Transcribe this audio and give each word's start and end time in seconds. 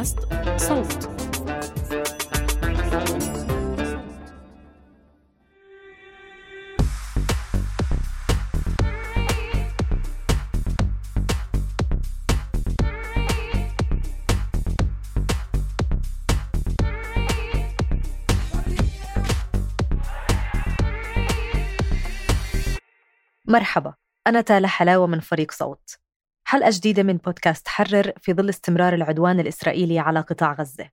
بودكاست 0.00 0.18
صوت. 0.56 1.10
مرحبا 23.46 23.94
أنا 24.26 24.40
تالا 24.40 24.68
حلاوة 24.68 25.06
من 25.06 25.20
فريق 25.20 25.52
صوت. 25.52 26.09
حلقة 26.50 26.70
جديدة 26.72 27.02
من 27.02 27.16
بودكاست 27.16 27.68
حرر 27.68 28.12
في 28.20 28.34
ظل 28.34 28.48
استمرار 28.48 28.94
العدوان 28.94 29.40
الإسرائيلي 29.40 29.98
على 29.98 30.20
قطاع 30.20 30.52
غزة. 30.52 30.88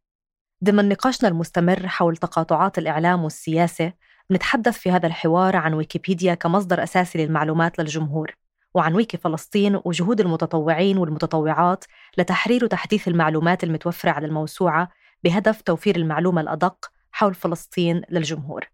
ضمن 0.63 0.89
نقاشنا 0.89 1.29
المستمر 1.29 1.87
حول 1.87 2.17
تقاطعات 2.17 2.77
الإعلام 2.77 3.23
والسياسة 3.23 3.93
نتحدث 4.31 4.77
في 4.77 4.91
هذا 4.91 5.07
الحوار 5.07 5.55
عن 5.55 5.73
ويكيبيديا 5.73 6.33
كمصدر 6.33 6.83
أساسي 6.83 7.25
للمعلومات 7.25 7.79
للجمهور 7.79 8.31
وعن 8.73 8.95
ويكي 8.95 9.17
فلسطين 9.17 9.81
وجهود 9.85 10.21
المتطوعين 10.21 10.97
والمتطوعات 10.97 11.85
لتحرير 12.17 12.63
وتحديث 12.63 13.07
المعلومات 13.07 13.63
المتوفرة 13.63 14.11
على 14.11 14.27
الموسوعة 14.27 14.89
بهدف 15.23 15.61
توفير 15.61 15.95
المعلومة 15.95 16.41
الأدق 16.41 16.91
حول 17.11 17.33
فلسطين 17.33 18.01
للجمهور. 18.09 18.65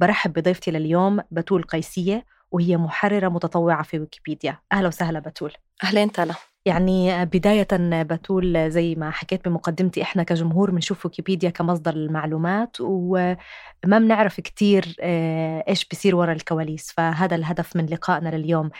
برحب 0.00 0.32
بضيفتي 0.32 0.70
لليوم 0.70 1.20
بتول 1.30 1.62
قيسية 1.62 2.24
وهي 2.50 2.76
محررة 2.76 3.28
متطوعة 3.28 3.82
في 3.82 3.98
ويكيبيديا. 3.98 4.58
أهلا 4.72 4.88
وسهلا 4.88 5.18
بتول 5.18 5.52
أهلين 5.84 6.12
تالا. 6.12 6.34
يعني 6.64 7.24
بداية 7.24 7.68
بتول 8.02 8.70
زي 8.70 8.94
ما 8.94 9.10
حكيت 9.10 9.48
بمقدمتي 9.48 10.02
إحنا 10.02 10.22
كجمهور 10.22 10.70
بنشوف 10.70 11.06
ويكيبيديا 11.06 11.50
كمصدر 11.50 11.94
للمعلومات 11.94 12.76
وما 12.80 13.36
بنعرف 13.84 14.40
كتير 14.40 14.96
آه، 15.00 15.64
إيش 15.68 15.84
بيصير 15.84 16.16
ورا 16.16 16.32
الكواليس. 16.32 16.92
فهذا 16.96 17.36
الهدف 17.36 17.76
من 17.76 17.86
لقائنا 17.86 18.28
لليوم. 18.28 18.70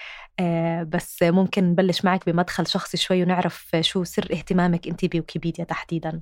آه، 0.41 0.83
بس 0.83 1.23
ممكن 1.23 1.65
نبلش 1.65 2.05
معك 2.05 2.31
بمدخل 2.31 2.67
شخصي 2.67 2.97
شوي 2.97 3.23
ونعرف 3.23 3.77
شو 3.81 4.05
سر 4.05 4.29
اهتمامك 4.33 4.89
أنت 4.89 5.05
بويكيبيديا 5.05 5.65
تحديداً. 5.65 6.21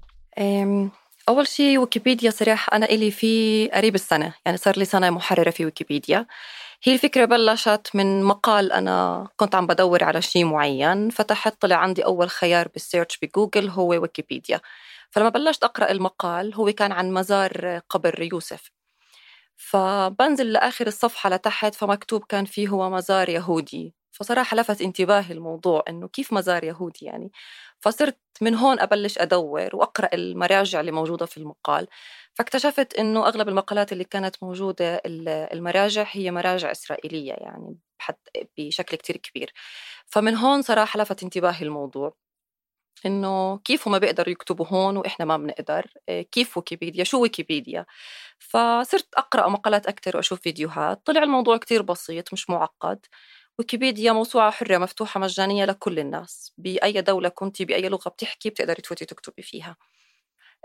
أول 1.29 1.47
شيء 1.47 1.79
ويكيبيديا 1.79 2.31
صراحة 2.31 2.77
أنا 2.77 2.87
إلي 2.87 3.11
في 3.11 3.69
قريب 3.69 3.95
السنة. 3.95 4.35
يعني 4.47 4.59
صار 4.59 4.79
لي 4.79 4.85
سنة 4.85 5.11
محررة 5.11 5.51
في 5.51 5.65
ويكيبيديا. 5.65 6.27
هي 6.83 6.95
الفكرة 6.95 7.25
بلشت 7.25 7.91
من 7.95 8.23
مقال 8.25 8.73
أنا 8.73 9.29
كنت 9.37 9.55
عم 9.55 9.67
بدور 9.67 10.05
على 10.05 10.23
شيء 10.23 10.45
معين 10.45 11.11
فتحت 11.11 11.61
طلع 11.61 11.77
عندي 11.77 12.05
أول 12.05 12.31
خيار 12.31 12.69
بالسيرش 12.69 13.19
بجوجل 13.23 13.69
هو 13.69 13.89
ويكيبيديا. 13.89 14.61
فلما 15.11 15.29
بلشت 15.29 15.65
أقرأ 15.65 15.91
المقال 15.91 16.55
هو 16.55 16.73
كان 16.73 16.93
عن 16.93 17.13
مزار 17.13 17.81
قبر 17.91 18.23
يوسف. 18.33 18.71
فبنزل 19.57 20.53
لآخر 20.53 20.87
الصفحة 20.87 21.31
لتحت 21.31 21.75
فمكتوب 21.75 22.25
كان 22.25 22.45
فيه 22.45 22.69
هو 22.69 22.91
مزار 22.91 23.29
يهودي. 23.29 23.95
فصراحة 24.17 24.57
لفت 24.57 24.83
انتباهي 24.83 25.33
الموضوع 25.35 25.85
إنه 25.89 26.09
كيف 26.09 26.33
مزار 26.33 26.65
يهودي 26.65 27.05
يعني. 27.07 27.33
فصرت 27.81 28.19
من 28.43 28.55
هون 28.55 28.81
أبلش 28.81 29.19
أدور 29.19 29.71
وأقرأ 29.77 30.09
المراجع 30.15 30.81
اللي 30.81 30.93
موجودة 30.93 31.27
في 31.27 31.37
المقال 31.39 31.87
فاكتشفت 32.35 32.95
إنه 32.95 33.27
أغلب 33.29 33.49
المقالات 33.49 33.93
اللي 33.93 34.05
كانت 34.05 34.37
موجودة 34.43 35.03
المراجع 35.53 36.07
هي 36.11 36.31
مراجع 36.31 36.71
إسرائيلية 36.71 37.33
يعني 37.33 37.79
بشكل 38.59 38.97
كتير 38.97 39.17
كبير. 39.17 39.53
فمن 40.07 40.37
هون 40.37 40.63
صراحة 40.63 41.01
لفت 41.01 41.23
انتباهي 41.23 41.63
الموضوع 41.67 42.15
إنه 43.07 43.59
كيف 43.59 43.89
هم 43.89 43.99
بيقدروا 43.99 44.31
يكتبوا 44.33 44.67
هون 44.69 44.97
وإحنا 44.97 45.25
ما 45.27 45.37
بنقدر 45.37 45.87
كيف 46.33 46.57
ويكيبيديا 46.59 47.05
شو 47.05 47.23
ويكيبيديا. 47.23 47.87
فصرت 48.39 49.09
أقرأ 49.17 49.49
مقالات 49.49 49.87
أكثر 49.87 50.17
وأشوف 50.17 50.41
فيديوهات. 50.41 51.03
طلع 51.07 51.23
الموضوع 51.23 51.57
كتير 51.57 51.83
بسيط 51.83 52.33
مش 52.33 52.51
معقد. 52.51 53.07
ويكيبيديا 53.59 54.13
موسوعة 54.13 54.51
حرة 54.51 54.79
مفتوحة 54.79 55.21
مجانية 55.21 55.65
لكل 55.65 55.99
الناس. 55.99 56.53
بأي 56.59 57.01
دولة 57.03 57.29
كنتي 57.29 57.65
بأي 57.65 57.89
لغة 57.89 58.09
بتحكي 58.09 58.51
بتقدري 58.51 58.83
تفوتي 58.83 59.05
تكتبي 59.05 59.43
فيها. 59.43 59.77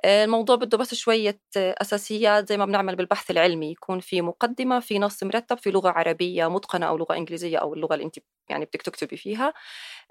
الموضوع 0.05 0.57
بده 0.57 0.77
بس 0.77 0.93
شوية 0.95 1.41
أساسيات 1.57 2.49
زي 2.49 2.57
ما 2.57 2.65
بنعمل 2.65 2.95
بالبحث 2.95 3.31
العلمي. 3.31 3.71
يكون 3.71 3.99
في 3.99 4.21
مقدمة 4.21 4.79
في 4.79 4.99
نص 4.99 5.23
مرتب 5.23 5.57
في 5.59 5.71
لغة 5.71 5.89
عربية 5.89 6.49
متقنة 6.49 6.87
أو 6.87 6.97
لغة 6.97 7.15
إنجليزية 7.17 7.57
أو 7.57 7.73
اللغة 7.73 7.93
اللي 7.95 8.05
أنت 8.05 8.15
يعني 8.49 8.65
بدك 8.65 8.81
تكتبي 8.81 9.17
فيها. 9.17 9.53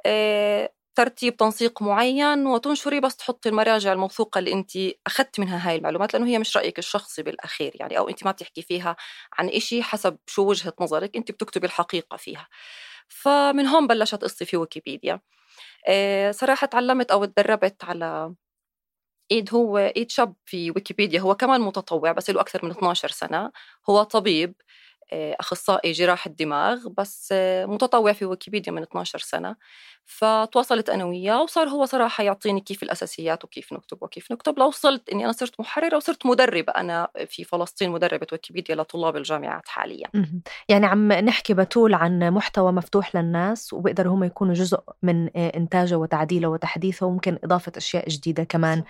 آه، 0.06 0.72
ترتيب 0.94 1.36
تنسيق 1.36 1.82
معين 1.82 2.46
وتنشري 2.46 3.00
بس 3.00 3.16
تحطي 3.16 3.48
المراجع 3.48 3.92
الموثوقة 3.92 4.38
اللي 4.38 4.52
أنت 4.52 4.70
أخذت 5.06 5.40
منها 5.40 5.68
هاي 5.70 5.76
المعلومات 5.76 6.14
لأنه 6.14 6.26
هي 6.28 6.38
مش 6.38 6.56
رأيك 6.56 6.78
الشخصي 6.78 7.22
بالأخير 7.22 7.72
يعني 7.80 7.98
أو 7.98 8.08
أنت 8.08 8.24
ما 8.24 8.30
بتحكي 8.30 8.62
فيها 8.62 8.96
عن 9.38 9.48
إشي 9.48 9.82
حسب 9.82 10.18
شو 10.26 10.42
وجهة 10.48 10.72
نظرك 10.80 11.16
أنت 11.16 11.30
بتكتبي 11.32 11.66
الحقيقة 11.66 12.16
فيها. 12.16 12.48
فمن 13.08 13.66
هون 13.66 13.86
بلشت 13.86 14.22
قصتي 14.24 14.44
في 14.44 14.56
ويكيبيديا. 14.56 15.20
آه، 15.88 16.30
صراحة 16.32 16.66
تعلمت 16.66 17.10
أو 17.12 17.24
تدربت 17.24 17.84
على 17.84 18.34
إيد 19.32 19.54
هو 19.54 19.78
إيد 19.78 20.10
شاب 20.10 20.34
في 20.44 20.70
ويكيبيديا 20.70 21.20
هو 21.20 21.34
كمان 21.34 21.60
متطوع 21.60 22.12
بس 22.12 22.30
له 22.30 22.40
أكثر 22.40 22.64
من 22.64 22.70
12 22.70 23.08
سنة. 23.10 23.50
هو 23.90 24.02
طبيب 24.02 24.54
أخصائي 25.12 25.92
جراحة 25.92 26.30
دماغ 26.30 26.88
بس 26.88 27.28
آه، 27.32 27.66
متطوع 27.66 28.12
في 28.12 28.24
ويكيبيديا 28.24 28.72
من 28.72 28.82
12 28.82 29.18
سنة. 29.18 29.56
فتواصلت 30.04 30.90
أنا 30.90 31.04
وياه 31.04 31.42
وصار 31.42 31.68
هو 31.68 31.84
صراحة 31.84 32.24
يعطيني 32.24 32.60
كيف 32.60 32.82
الأساسيات 32.82 33.44
وكيف 33.44 33.72
نكتب 33.72 34.02
وكيف 34.02 34.32
نكتب. 34.32 34.58
لو 34.58 34.66
وصلت 34.66 35.08
إني 35.08 35.24
أنا 35.24 35.32
صرت 35.32 35.60
محررة 35.60 35.96
وصرت 35.96 36.26
مدربة. 36.26 36.72
أنا 36.72 37.08
في 37.26 37.44
فلسطين 37.44 37.90
مدربة 37.90 38.26
ويكيبيديا 38.32 38.74
لطلاب 38.74 39.16
الجامعات 39.16 39.68
حاليا. 39.68 40.08
يعني 40.68 40.86
عم 40.86 41.12
نحكي 41.12 41.54
بتول 41.54 41.94
عن 41.94 42.30
محتوى 42.30 42.72
مفتوح 42.72 43.16
للناس 43.16 43.72
وبيقدروا 43.72 44.14
هم 44.14 44.24
يكونوا 44.24 44.54
جزء 44.54 44.80
من 45.02 45.30
آه، 45.36 45.52
إنتاجه 45.56 45.94
وتعديله 45.98 46.48
وتحديثه 46.48 47.06
وممكن 47.06 47.38
إضافة 47.44 47.72
أشياء 47.76 48.08
جديدة 48.08 48.44
كمان. 48.44 48.82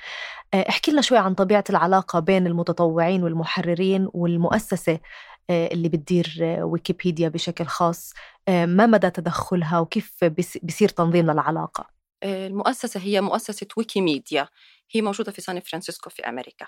احكي 0.54 0.90
لنا 0.90 1.00
شوي 1.00 1.18
عن 1.18 1.34
طبيعة 1.34 1.64
العلاقة 1.70 2.20
بين 2.20 2.46
المتطوعين 2.46 3.22
والمحررين 3.22 4.08
والمؤسسة. 4.12 4.92
آه، 4.92 4.98
اللي 5.50 5.88
بتدير 5.88 6.38
آه، 6.42 6.64
ويكيبيديا 6.64 7.28
بشكل 7.28 7.66
خاص 7.66 8.12
آه، 8.48 8.66
ما 8.66 8.86
مدى 8.86 9.10
تدخلها 9.10 9.78
وكيف 9.80 10.24
بيصير 10.62 10.88
تنظيم 10.88 11.30
للعلاقة؟ 11.30 11.99
المؤسسة 12.24 13.00
هي 13.00 13.20
مؤسسة 13.20 13.66
ويكيميديا. 13.76 14.48
هي 14.92 15.02
موجودة 15.02 15.32
في 15.32 15.40
سان 15.40 15.60
فرانسيسكو 15.60 16.10
في 16.10 16.22
أمريكا. 16.28 16.66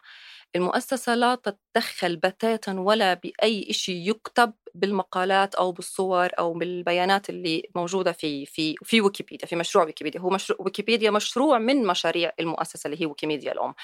المؤسسة 0.57 1.15
لا 1.15 1.35
تتدخل 1.35 2.17
بتاتا 2.17 2.73
ولا 2.81 3.15
بأي 3.15 3.73
شيء 3.73 4.11
يكتب 4.11 4.53
بالمقالات 4.75 5.55
أو 5.55 5.73
بالصور 5.73 6.29
أو 6.39 6.53
بالبيانات 6.55 7.31
اللي 7.31 7.62
موجودة 7.77 8.12
في 8.12 8.47
في 8.47 8.75
في 8.85 9.01
ويكيبيديا 9.01 9.47
في 9.49 9.57
مشروع 9.57 9.85
ويكيبيديا. 9.85 10.21
هو 10.21 10.31
مشروع 10.31 10.59
ويكيبيديا 10.62 11.11
مشروع 11.11 11.59
من 11.59 11.87
مشاريع 11.87 12.33
المؤسسة 12.41 12.89
اللي 12.89 13.03
هي 13.03 13.07
ويكيميديا 13.07 13.53
الأم. 13.53 13.75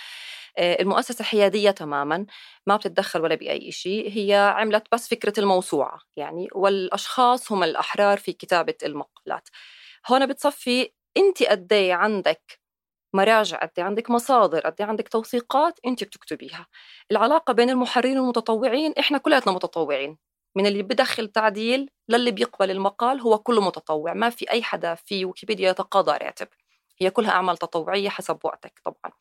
آه، 0.59 0.83
المؤسسة 0.83 1.25
حيادية 1.25 1.71
تماما 1.71 2.27
ما 2.67 2.77
بتتدخل 2.77 3.21
ولا 3.23 3.35
بأي 3.35 3.73
شيء 3.73 4.11
هي 4.13 4.35
عملت 4.57 4.85
بس 4.93 5.09
فكرة 5.09 5.41
الموسوعة 5.41 5.99
يعني 6.17 6.49
والأشخاص 6.55 7.53
هم 7.53 7.63
الأحرار 7.65 8.19
في 8.19 8.33
كتابة 8.33 8.75
المقالات. 8.85 9.49
هون 10.11 10.27
بتصفي 10.27 10.93
أنت 11.17 11.43
قد 11.43 11.73
إيه 11.73 11.95
عندك 11.95 12.61
مراجع 13.15 13.59
قد 13.59 13.71
إيه 13.79 13.85
عندك 13.85 14.11
مصادر 14.11 14.61
قد 14.61 14.75
إيه 14.81 14.87
عندك 14.89 15.09
توثيقات 15.09 15.81
أنت 15.87 16.05
بتكتبيها. 16.05 16.67
العلاقة 17.13 17.53
بين 17.53 17.71
المحررين 17.71 18.19
والمتطوعين 18.19 18.95
إحنا 18.99 19.19
كلياتنا 19.19 19.53
متطوعين. 19.53 20.19
من 20.57 20.67
اللي 20.67 20.83
بدخل 20.83 21.29
تعديل 21.29 21.91
للي 22.09 22.31
بيقبل 22.31 22.71
المقال 22.71 23.21
هو 23.21 23.39
كله 23.39 23.61
متطوع 23.61 24.15
ما 24.15 24.31
في 24.31 24.51
أي 24.51 24.63
حدا 24.63 24.95
في 24.95 25.25
ويكيبيديا 25.25 25.71
يتقاضى 25.71 26.13
راتب. 26.13 26.49
هي 27.01 27.11
كلها 27.11 27.31
أعمال 27.31 27.57
تطوعية 27.59 28.09
حسب 28.09 28.39
وقتك 28.45 28.81
طبعا. 28.85 29.13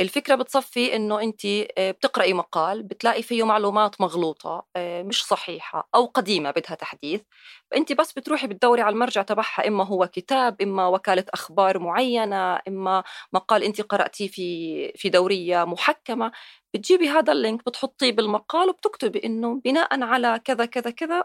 الفكرة 0.00 0.34
بتصفي 0.34 0.96
إنه 0.96 1.20
أنت 1.22 1.46
آه، 1.78 1.90
بتقرأي 1.90 2.32
مقال 2.34 2.82
بتلاقي 2.82 3.22
فيه 3.22 3.46
معلومات 3.46 4.00
مغلوطة 4.00 4.66
آه، 4.76 5.02
مش 5.02 5.24
صحيحة 5.24 5.88
أو 5.94 6.06
قديمة 6.06 6.50
بدها 6.50 6.74
تحديث. 6.76 7.22
فأنت 7.70 7.92
بس 7.92 8.12
بتروحي 8.12 8.46
بتدوري 8.46 8.82
على 8.82 8.92
المرجع 8.92 9.22
تبعها 9.22 9.68
إما 9.68 9.84
هو 9.86 10.06
كتاب 10.06 10.62
إما 10.62 10.86
وكالة 10.86 11.24
أخبار 11.34 11.78
معينة 11.78 12.60
إما 12.68 13.02
مقال 13.32 13.62
أنت 13.62 13.80
قرأتيه 13.80 14.28
في 14.28 14.92
في 14.96 15.08
دورية 15.08 15.64
محكمة. 15.64 16.32
بتجيبي 16.74 17.08
هذا 17.08 17.32
اللينك 17.32 17.64
بتحطيه 17.66 18.12
بالمقال 18.12 18.68
وبتكتبي 18.68 19.22
إنه 19.24 19.60
بناء 19.64 20.02
على 20.02 20.40
كذا 20.44 20.64
كذا 20.66 20.90
كذا 20.90 21.24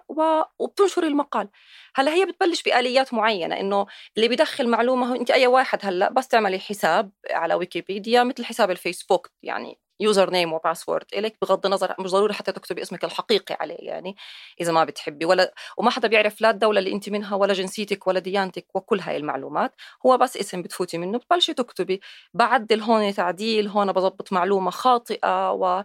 وبتنشري 0.60 1.08
المقال. 1.08 1.50
هلأ 1.96 2.14
هي 2.14 2.26
بتبلش 2.26 2.64
بآليات 2.64 3.14
معينة 3.14 3.60
إنه 3.60 3.86
اللي 4.18 4.28
بيدخل 4.28 4.70
معلومة 4.70 5.16
انت 5.16 5.32
أي 5.32 5.48
واحد 5.48 5.80
هلأ 5.84 6.10
بس 6.12 6.28
تعملي 6.28 6.60
حساب 6.60 7.12
على 7.32 7.54
ويكيبيديا 7.54 8.24
مثل 8.24 8.46
حساب 8.46 8.72
الفيسبوك 8.72 9.30
يعني 9.44 9.80
username 10.02 10.30
و 10.30 10.54
password 10.54 11.06
إلك 11.14 11.36
بغض 11.42 11.66
النظر 11.66 11.96
مش 12.00 12.12
ضروري 12.12 12.34
حتى 12.34 12.52
تكتبي 12.52 12.82
اسمك 12.82 13.04
الحقيقي 13.04 13.58
عليه 13.60 13.78
يعني 13.80 14.16
إذا 14.62 14.72
ما 14.72 14.84
بتحبي. 14.84 15.26
ولا 15.26 15.54
وما 15.78 15.92
حدا 15.92 16.08
بيعرف 16.08 16.42
لا 16.42 16.50
الدولة 16.50 16.80
اللي 16.80 16.92
أنت 16.94 17.10
منها 17.10 17.36
ولا 17.36 17.54
جنسيتك 17.54 18.08
ولا 18.08 18.20
ديانتك 18.20 18.66
وكل 18.76 19.00
هاي 19.00 19.18
المعلومات. 19.18 19.76
هو 20.06 20.18
بس 20.18 20.38
اسم 20.38 20.62
بتفوتي 20.62 20.98
منه 20.98 21.18
بتبلشي 21.18 21.54
تكتبي. 21.54 22.02
بعدل 22.34 22.82
هون 22.82 23.14
تعديل 23.14 23.68
هون 23.68 23.92
بضبط 23.92 24.34
معلومة 24.34 24.72
خاطئة 24.72 25.52
و 25.52 25.84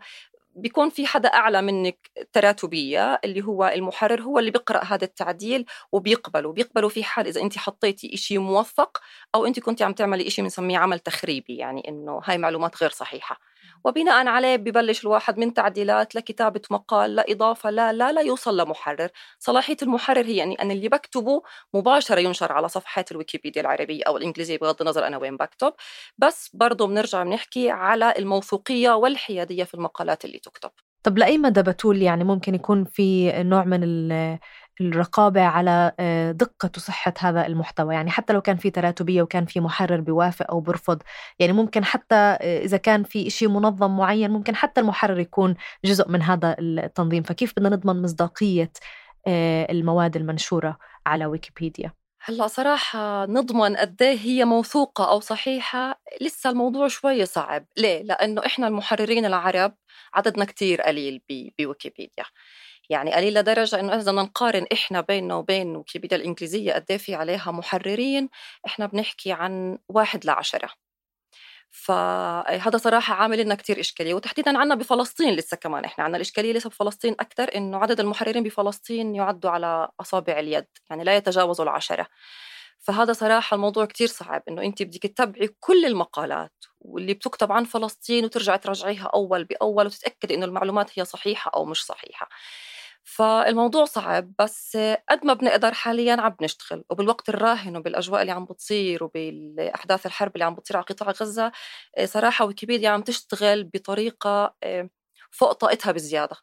بيكون 0.56 0.90
في 0.90 1.06
حدا 1.06 1.28
أعلى 1.28 1.62
منك 1.62 2.10
تراتبية 2.32 3.20
اللي 3.24 3.44
هو 3.44 3.66
المحرر 3.74 4.22
هو 4.22 4.38
اللي 4.38 4.50
بيقرأ 4.50 4.84
هذا 4.84 5.04
التعديل 5.04 5.66
وبيقبله. 5.92 6.52
بيقبله 6.52 6.88
في 6.88 7.04
حال 7.04 7.26
إذا 7.26 7.40
أنت 7.42 7.58
حطيتي 7.58 8.14
إشي 8.14 8.38
موثق 8.38 9.00
أو 9.34 9.46
أنت 9.46 9.60
كنت 9.60 9.82
عم 9.82 9.92
تعملي 9.92 10.26
إشي 10.26 10.42
بنسميه 10.42 10.78
عمل 10.78 10.98
تخريبي 10.98 11.56
يعني 11.56 11.88
إنه 11.88 12.20
هاي 12.24 12.38
معلومات 12.38 12.82
غير 12.82 12.90
صحيحة. 12.90 13.38
وبناء 13.84 14.26
عليه 14.26 14.56
ببلش 14.56 15.04
الواحد 15.04 15.38
من 15.38 15.54
تعديلات 15.54 16.14
لكتابة 16.14 16.60
مقال 16.70 17.14
لإضافة 17.14 17.70
لا 17.70 17.92
لا 17.92 18.12
لا 18.12 18.20
يوصل 18.20 18.60
لمحرر. 18.60 19.08
صلاحية 19.38 19.76
المحرر 19.82 20.24
هي 20.24 20.36
يعني 20.36 20.54
أن 20.62 20.70
اللي 20.70 20.88
بكتبه 20.88 21.42
مباشرة 21.74 22.20
ينشر 22.20 22.52
على 22.52 22.68
صفحات 22.68 23.12
الويكيبيديا 23.12 23.62
العربية 23.62 24.02
أو 24.06 24.16
الإنجليزية 24.16 24.58
بغض 24.58 24.82
النظر 24.82 25.06
أنا 25.06 25.16
وين 25.16 25.36
بكتب. 25.36 25.72
بس 26.18 26.50
برضه 26.54 26.86
بنرجع 26.86 27.22
بنحكي 27.22 27.70
على 27.70 28.14
الموثوقية 28.18 28.90
والحيادية 28.90 29.64
في 29.64 29.74
المقالات 29.74 30.24
اللي 30.24 30.38
تكتب. 30.38 30.70
طب 31.02 31.18
لأي 31.18 31.38
مدى 31.38 31.62
بتول 31.62 32.02
يعني 32.02 32.24
ممكن 32.24 32.54
يكون 32.54 32.84
في 32.84 33.32
نوع 33.42 33.64
من 33.64 34.08
الرقابة 34.81 35.43
على 35.43 35.93
آه، 36.00 36.32
دقة 36.32 36.70
وصحة 36.76 37.14
هذا 37.19 37.46
المحتوى. 37.46 37.94
يعني 37.94 38.11
حتى 38.11 38.32
لو 38.32 38.40
كان 38.40 38.56
في 38.56 38.70
تراتبية 38.70 39.23
وكان 39.23 39.46
في 39.46 39.61
محرر 39.61 40.00
بيوافق 40.00 40.50
أو 40.50 40.61
برفض 40.61 41.02
يعني 41.38 41.52
ممكن 41.52 41.84
حتى 41.84 42.14
آه، 42.14 42.64
إذا 42.64 42.76
كان 42.76 43.02
في 43.05 43.31
شيء 43.31 43.49
منظم 43.49 43.96
معين 43.96 44.31
ممكن 44.31 44.56
حتى 44.56 44.81
المحرر 44.81 45.20
يكون 45.20 45.55
جزء 45.84 46.08
من 46.08 46.23
هذا 46.23 46.56
التنظيم. 46.58 47.23
فكيف 47.23 47.52
بدنا 47.56 47.69
نضمن 47.69 48.02
مصداقية 48.02 48.70
آه، 49.26 49.73
المواد 49.73 50.17
المنشورة 50.17 50.78
على 51.06 51.26
ويكيبيديا؟ 51.26 51.93
هلا 52.25 52.46
صراحة 52.46 53.26
نضمن 53.26 53.76
قد 53.76 54.02
إيه 54.02 54.19
هي 54.19 54.44
موثوقة 54.44 55.11
أو 55.11 55.20
صحيحة. 55.20 56.00
لسه 56.20 56.50
الموضوع 56.50 56.88
شوي 56.88 57.26
صعب، 57.26 57.67
ليه؟ 57.76 58.02
لأنه 58.02 58.46
إحنا 58.46 58.69
المحررين 58.69 59.25
العرب 59.25 59.75
عددنا 60.14 60.44
كتير 60.44 60.82
قليل 60.82 61.20
بويكيبيديا. 61.58 62.25
يعني 62.91 63.12
قليل 63.15 63.35
لدرجة 63.35 63.81
إنه 63.81 63.97
إذا 63.97 64.12
نقارن 64.12 64.67
إحنا 64.73 65.00
بيننا 65.00 65.35
وبين 65.35 65.77
ويكيبيديا 65.77 66.17
الإنجليزية 66.17 66.73
قد 66.73 66.85
إيه 66.91 66.97
في 66.99 67.15
عليها 67.15 67.50
محررين 67.53 68.29
إحنا 68.67 68.87
بنحكي 68.87 69.33
عن 69.33 69.79
واحد 69.88 70.25
لعشرة. 70.27 70.71
فهذا 71.71 72.77
صراحة 72.79 73.15
عامل 73.15 73.38
لنا 73.41 73.55
كتير 73.55 73.81
إشكالية. 73.81 74.15
وتحديدا 74.15 74.59
عنا 74.59 74.75
بفلسطين 74.75 75.35
لسه 75.37 75.56
كمان. 75.56 75.85
إحنا 75.85 76.05
عنا 76.05 76.17
الإشكالية 76.17 76.53
لسه 76.53 76.71
بفلسطين 76.71 77.12
أكثر 77.21 77.55
إنه 77.56 77.79
عدد 77.79 78.00
المحررين 78.00 78.43
بفلسطين 78.43 79.15
يعدوا 79.15 79.50
على 79.50 79.88
أصابع 80.00 80.38
اليد 80.38 80.67
يعني 80.91 81.05
لا 81.05 81.17
يتجاوزوا 81.17 81.65
العشرة. 81.65 82.06
فهذا 82.81 83.12
صراحة 83.12 83.55
الموضوع 83.55 83.85
كتير 83.87 84.06
صعب 84.09 84.43
إنه 84.49 84.62
أنت 84.62 84.83
بدك 84.83 85.03
تتبعي 85.03 85.49
كل 85.61 85.85
المقالات 85.87 86.53
واللي 86.81 87.15
بتكتب 87.15 87.53
عن 87.53 87.65
فلسطين 87.65 88.25
وترجعي 88.25 88.59
تراجعيها 88.59 89.11
أول 89.15 89.44
بأول 89.44 89.87
وتتأكدي 89.87 90.35
إنه 90.35 90.47
المعلومات 90.47 90.99
هي 90.99 91.05
صحيحة 91.05 91.50
أو 91.56 91.65
مش 91.65 91.85
صحيحة. 91.87 92.29
فالموضوع 93.08 93.85
صعب 93.85 94.32
بس 94.38 94.76
قد 95.11 95.26
ما 95.26 95.35
بنقدر 95.35 95.75
حاليا 95.75 96.17
عم 96.20 96.31
بنشتغل 96.41 96.85
وبالوقت 96.91 97.29
الراهن 97.29 97.76
وبالأجواء 97.76 98.20
اللي 98.23 98.32
عم 98.32 98.44
بتصير 98.44 99.05
وبالأحداث 99.05 100.06
الحرب 100.06 100.32
اللي 100.37 100.44
عم 100.44 100.55
بتصير 100.55 100.76
على 100.76 100.87
قطاع 100.87 101.11
غزة 101.11 101.53
صراحة 102.05 102.44
ويكيبيديا 102.47 102.88
عم 102.91 103.03
تشتغل 103.03 103.64
بطريقة 103.64 104.55
آه، 104.62 104.91
فوق 105.31 105.53
طاقتها 105.53 105.93
بزيادة. 105.93 106.37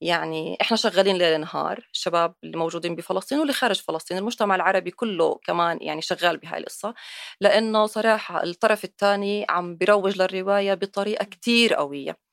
يعني 0.00 0.58
إحنا 0.62 0.76
شغالين 0.76 1.16
ليل 1.16 1.40
نهار 1.40 1.88
الشباب 1.94 2.34
اللي 2.44 2.56
موجودين 2.58 2.96
بفلسطين 2.96 3.38
واللي 3.38 3.52
خارج 3.52 3.80
فلسطين 3.82 4.18
المجتمع 4.18 4.54
العربي 4.54 4.90
كله 4.90 5.40
كمان 5.44 5.78
يعني 5.82 6.02
شغال 6.02 6.36
بهاي 6.38 6.58
القصة 6.60 6.94
لأنه 7.40 7.86
صراحة 7.86 8.42
الطرف 8.44 8.84
الثاني 8.84 9.46
عم 9.48 9.76
بيروج 9.76 10.18
للرواية 10.22 10.74
بطريقة 10.74 11.24
كتير 11.24 11.74
قوية. 11.74 12.23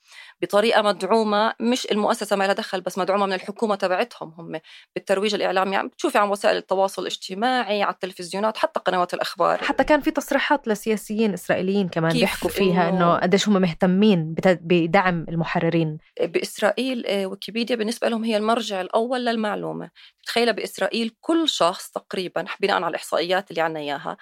بطريقة 0.42 0.82
مدعومة 0.82 1.54
مش 1.60 1.92
المؤسسة 1.92 2.36
ما 2.36 2.44
لها 2.44 2.54
دخل 2.54 2.82
بس 2.82 2.98
مدعومة 2.98 3.26
من 3.26 3.34
الحكومة 3.34 3.76
تبعتهم 3.76 4.34
هم 4.38 4.60
بالترويج 4.96 5.36
الاعلامي 5.36 5.76
يعني 5.76 5.88
بتشوفي 5.88 6.18
عن 6.18 6.30
وسائل 6.30 6.58
التواصل 6.58 7.02
الاجتماعي 7.02 7.84
على 7.84 7.94
التلفزيونات 7.94 8.58
حتى 8.58 8.80
قنوات 8.80 9.14
الأخبار. 9.14 9.58
حتى 9.58 9.84
كان 9.84 10.02
في 10.02 10.12
تصريحات 10.12 10.68
لسياسيين 10.68 11.34
إسرائيليين 11.34 11.90
كمان 11.90 12.12
بيحكوا 12.12 12.50
فيها 12.50 12.90
إنه 12.90 13.16
قديش 13.16 13.48
هم 13.48 13.62
مهتمين 13.62 14.36
بدعم 14.46 15.26
المحررين. 15.30 15.98
بإسرائيل 16.22 17.06
آه، 17.06 17.26
ويكيبيديا 17.26 17.76
بالنسبة 17.76 18.10
لهم 18.10 18.24
هي 18.24 18.38
المرجع 18.38 18.82
الأول 18.82 19.26
للمعلومة. 19.26 19.90
تخيل 20.26 20.54
بإسرائيل 20.54 21.16
كل 21.20 21.50
شخص 21.50 21.90
تقريبا 21.90 22.46
بناء 22.60 22.76
على 22.76 22.88
الإحصائيات 22.88 23.52
اللي 23.52 23.62
عنا 23.62 23.80
إياها 23.80 24.18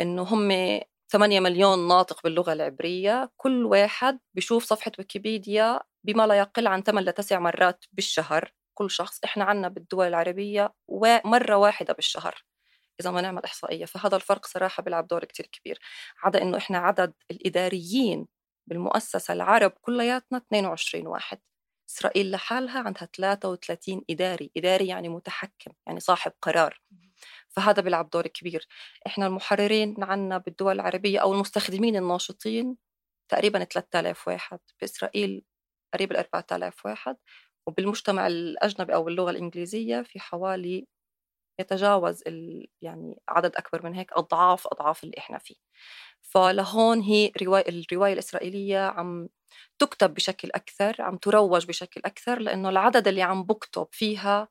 إنه 0.00 0.22
هم 0.22 0.50
8 1.14 1.40
مليون 1.40 1.88
ناطق 1.88 2.22
باللغة 2.24 2.52
العبرية 2.52 3.30
كل 3.36 3.64
واحد 3.64 4.18
بيشوف 4.34 4.64
صفحة 4.64 4.92
ويكيبيديا 4.98 5.80
بما 6.04 6.26
لا 6.26 6.34
يقل 6.34 6.66
عن 6.66 6.82
8 6.82 7.10
لتسع 7.10 7.38
مرات 7.38 7.84
بالشهر 7.92 8.52
كل 8.74 8.90
شخص 8.90 9.20
إحنا 9.24 9.44
عنا 9.44 9.68
بالدول 9.68 10.06
العربية 10.06 10.74
مرة 11.24 11.56
واحدة 11.56 11.92
بالشهر 11.94 12.44
إذا 13.00 13.10
ما 13.10 13.20
نعمل 13.20 13.44
إحصائية 13.44 13.84
فهذا 13.84 14.16
الفرق 14.16 14.46
صراحة 14.46 14.82
بيلعب 14.82 15.06
دور 15.06 15.24
كتير 15.24 15.46
كبير 15.46 15.78
عدا 16.22 16.42
إنه 16.42 16.56
إحنا 16.56 16.78
عدد 16.78 17.12
الإداريين 17.30 18.26
بالمؤسسة 18.66 19.34
العرب 19.34 19.70
كلياتنا 19.70 20.38
22 20.38 21.06
واحد 21.06 21.38
إسرائيل 21.90 22.30
لحالها 22.30 22.80
عندها 22.80 23.08
33 23.16 24.02
إداري 24.10 24.50
إداري 24.56 24.86
يعني 24.86 25.08
متحكم 25.08 25.72
يعني 25.86 26.00
صاحب 26.00 26.32
قرار. 26.42 26.80
فهذا 27.56 27.82
بيلعب 27.82 28.10
دور 28.10 28.26
كبير. 28.26 28.66
إحنا 29.06 29.26
المحررين 29.26 29.94
عنا 30.04 30.38
بالدول 30.38 30.74
العربية 30.74 31.18
أو 31.18 31.32
المستخدمين 31.34 31.96
الناشطين 31.96 32.76
تقريبا 33.30 33.64
3000 33.64 34.28
واحد 34.28 34.58
بإسرائيل 34.80 35.44
قريب 35.94 36.12
ال 36.12 36.16
4000 36.16 36.86
واحد 36.86 37.16
وبالمجتمع 37.68 38.26
الأجنبي 38.26 38.94
أو 38.94 39.04
باللغة 39.04 39.30
الإنجليزية 39.30 40.02
في 40.02 40.20
حوالي 40.20 40.86
يتجاوز 41.60 42.22
ال... 42.26 42.66
يعني 42.82 43.20
عدد 43.28 43.56
أكبر 43.56 43.84
من 43.86 43.94
هيك 43.94 44.12
أضعاف 44.12 44.66
أضعاف 44.66 45.04
اللي 45.04 45.18
إحنا 45.18 45.38
فيه. 45.38 45.56
فلهون 46.22 47.00
هي 47.00 47.32
رواية 47.42 47.64
الرواية 47.68 48.12
الإسرائيلية 48.12 48.78
عم 48.78 49.28
تكتب 49.78 50.14
بشكل 50.14 50.50
أكثر 50.54 51.02
عم 51.02 51.16
تروج 51.16 51.66
بشكل 51.66 52.00
أكثر 52.04 52.38
لأنه 52.38 52.68
العدد 52.68 53.08
اللي 53.08 53.22
عم 53.22 53.42
بكتب 53.44 53.88
فيها 53.92 54.48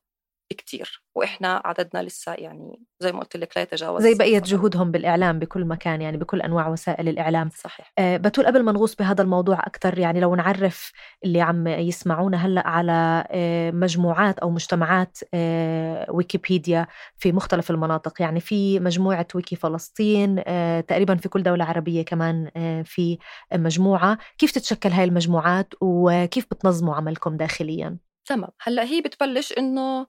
كتير 0.49 1.03
وإحنا 1.15 1.61
عددنا 1.65 2.03
لسه 2.03 2.33
يعني 2.33 2.79
زي 2.99 3.11
ما 3.11 3.19
قلت 3.19 3.37
لك 3.37 3.53
لا 3.55 3.61
يتجاوز 3.61 4.03
زي 4.03 4.13
بقية 4.15 4.39
جهودهم 4.39 4.91
بالإعلام 4.91 5.39
بكل 5.39 5.65
مكان 5.65 6.01
يعني 6.01 6.17
بكل 6.17 6.41
أنواع 6.41 6.67
وسائل 6.67 7.09
الإعلام. 7.09 7.49
صحيح. 7.55 7.93
آه 7.97 8.17
بتقول 8.17 8.45
قبل 8.45 8.63
ما 8.63 8.71
نغوص 8.71 8.95
بهذا 8.95 9.21
الموضوع 9.21 9.59
أكثر 9.59 9.99
يعني 9.99 10.19
لو 10.19 10.35
نعرف 10.35 10.91
اللي 11.25 11.41
عم 11.41 11.67
يسمعونا 11.67 12.37
هلأ 12.37 12.67
على 12.67 13.25
آه 13.31 13.71
مجموعات 13.71 14.39
أو 14.39 14.49
مجتمعات 14.49 15.17
آه 15.33 16.11
ويكيبيديا 16.11 16.87
في 17.17 17.31
مختلف 17.31 17.71
المناطق. 17.71 18.21
يعني 18.21 18.39
في 18.39 18.79
مجموعة 18.79 19.27
ويكي 19.35 19.55
فلسطين 19.55 20.43
آه 20.47 20.79
تقريبا 20.79 21.15
في 21.15 21.29
كل 21.29 21.43
دولة 21.43 21.65
عربية 21.65 22.05
كمان 22.05 22.51
آه 22.55 22.81
في 22.81 23.17
مجموعة. 23.53 24.17
كيف 24.37 24.51
تتشكل 24.51 24.89
هاي 24.89 25.03
المجموعات 25.03 25.73
وكيف 25.81 26.45
بتنظموا 26.51 26.95
عملكم 26.95 27.37
داخليا؟ 27.37 27.97
تمام. 28.25 28.49
هلأ 28.61 28.83
هي 28.83 29.01
بتبلش 29.01 29.53
إنه 29.57 30.07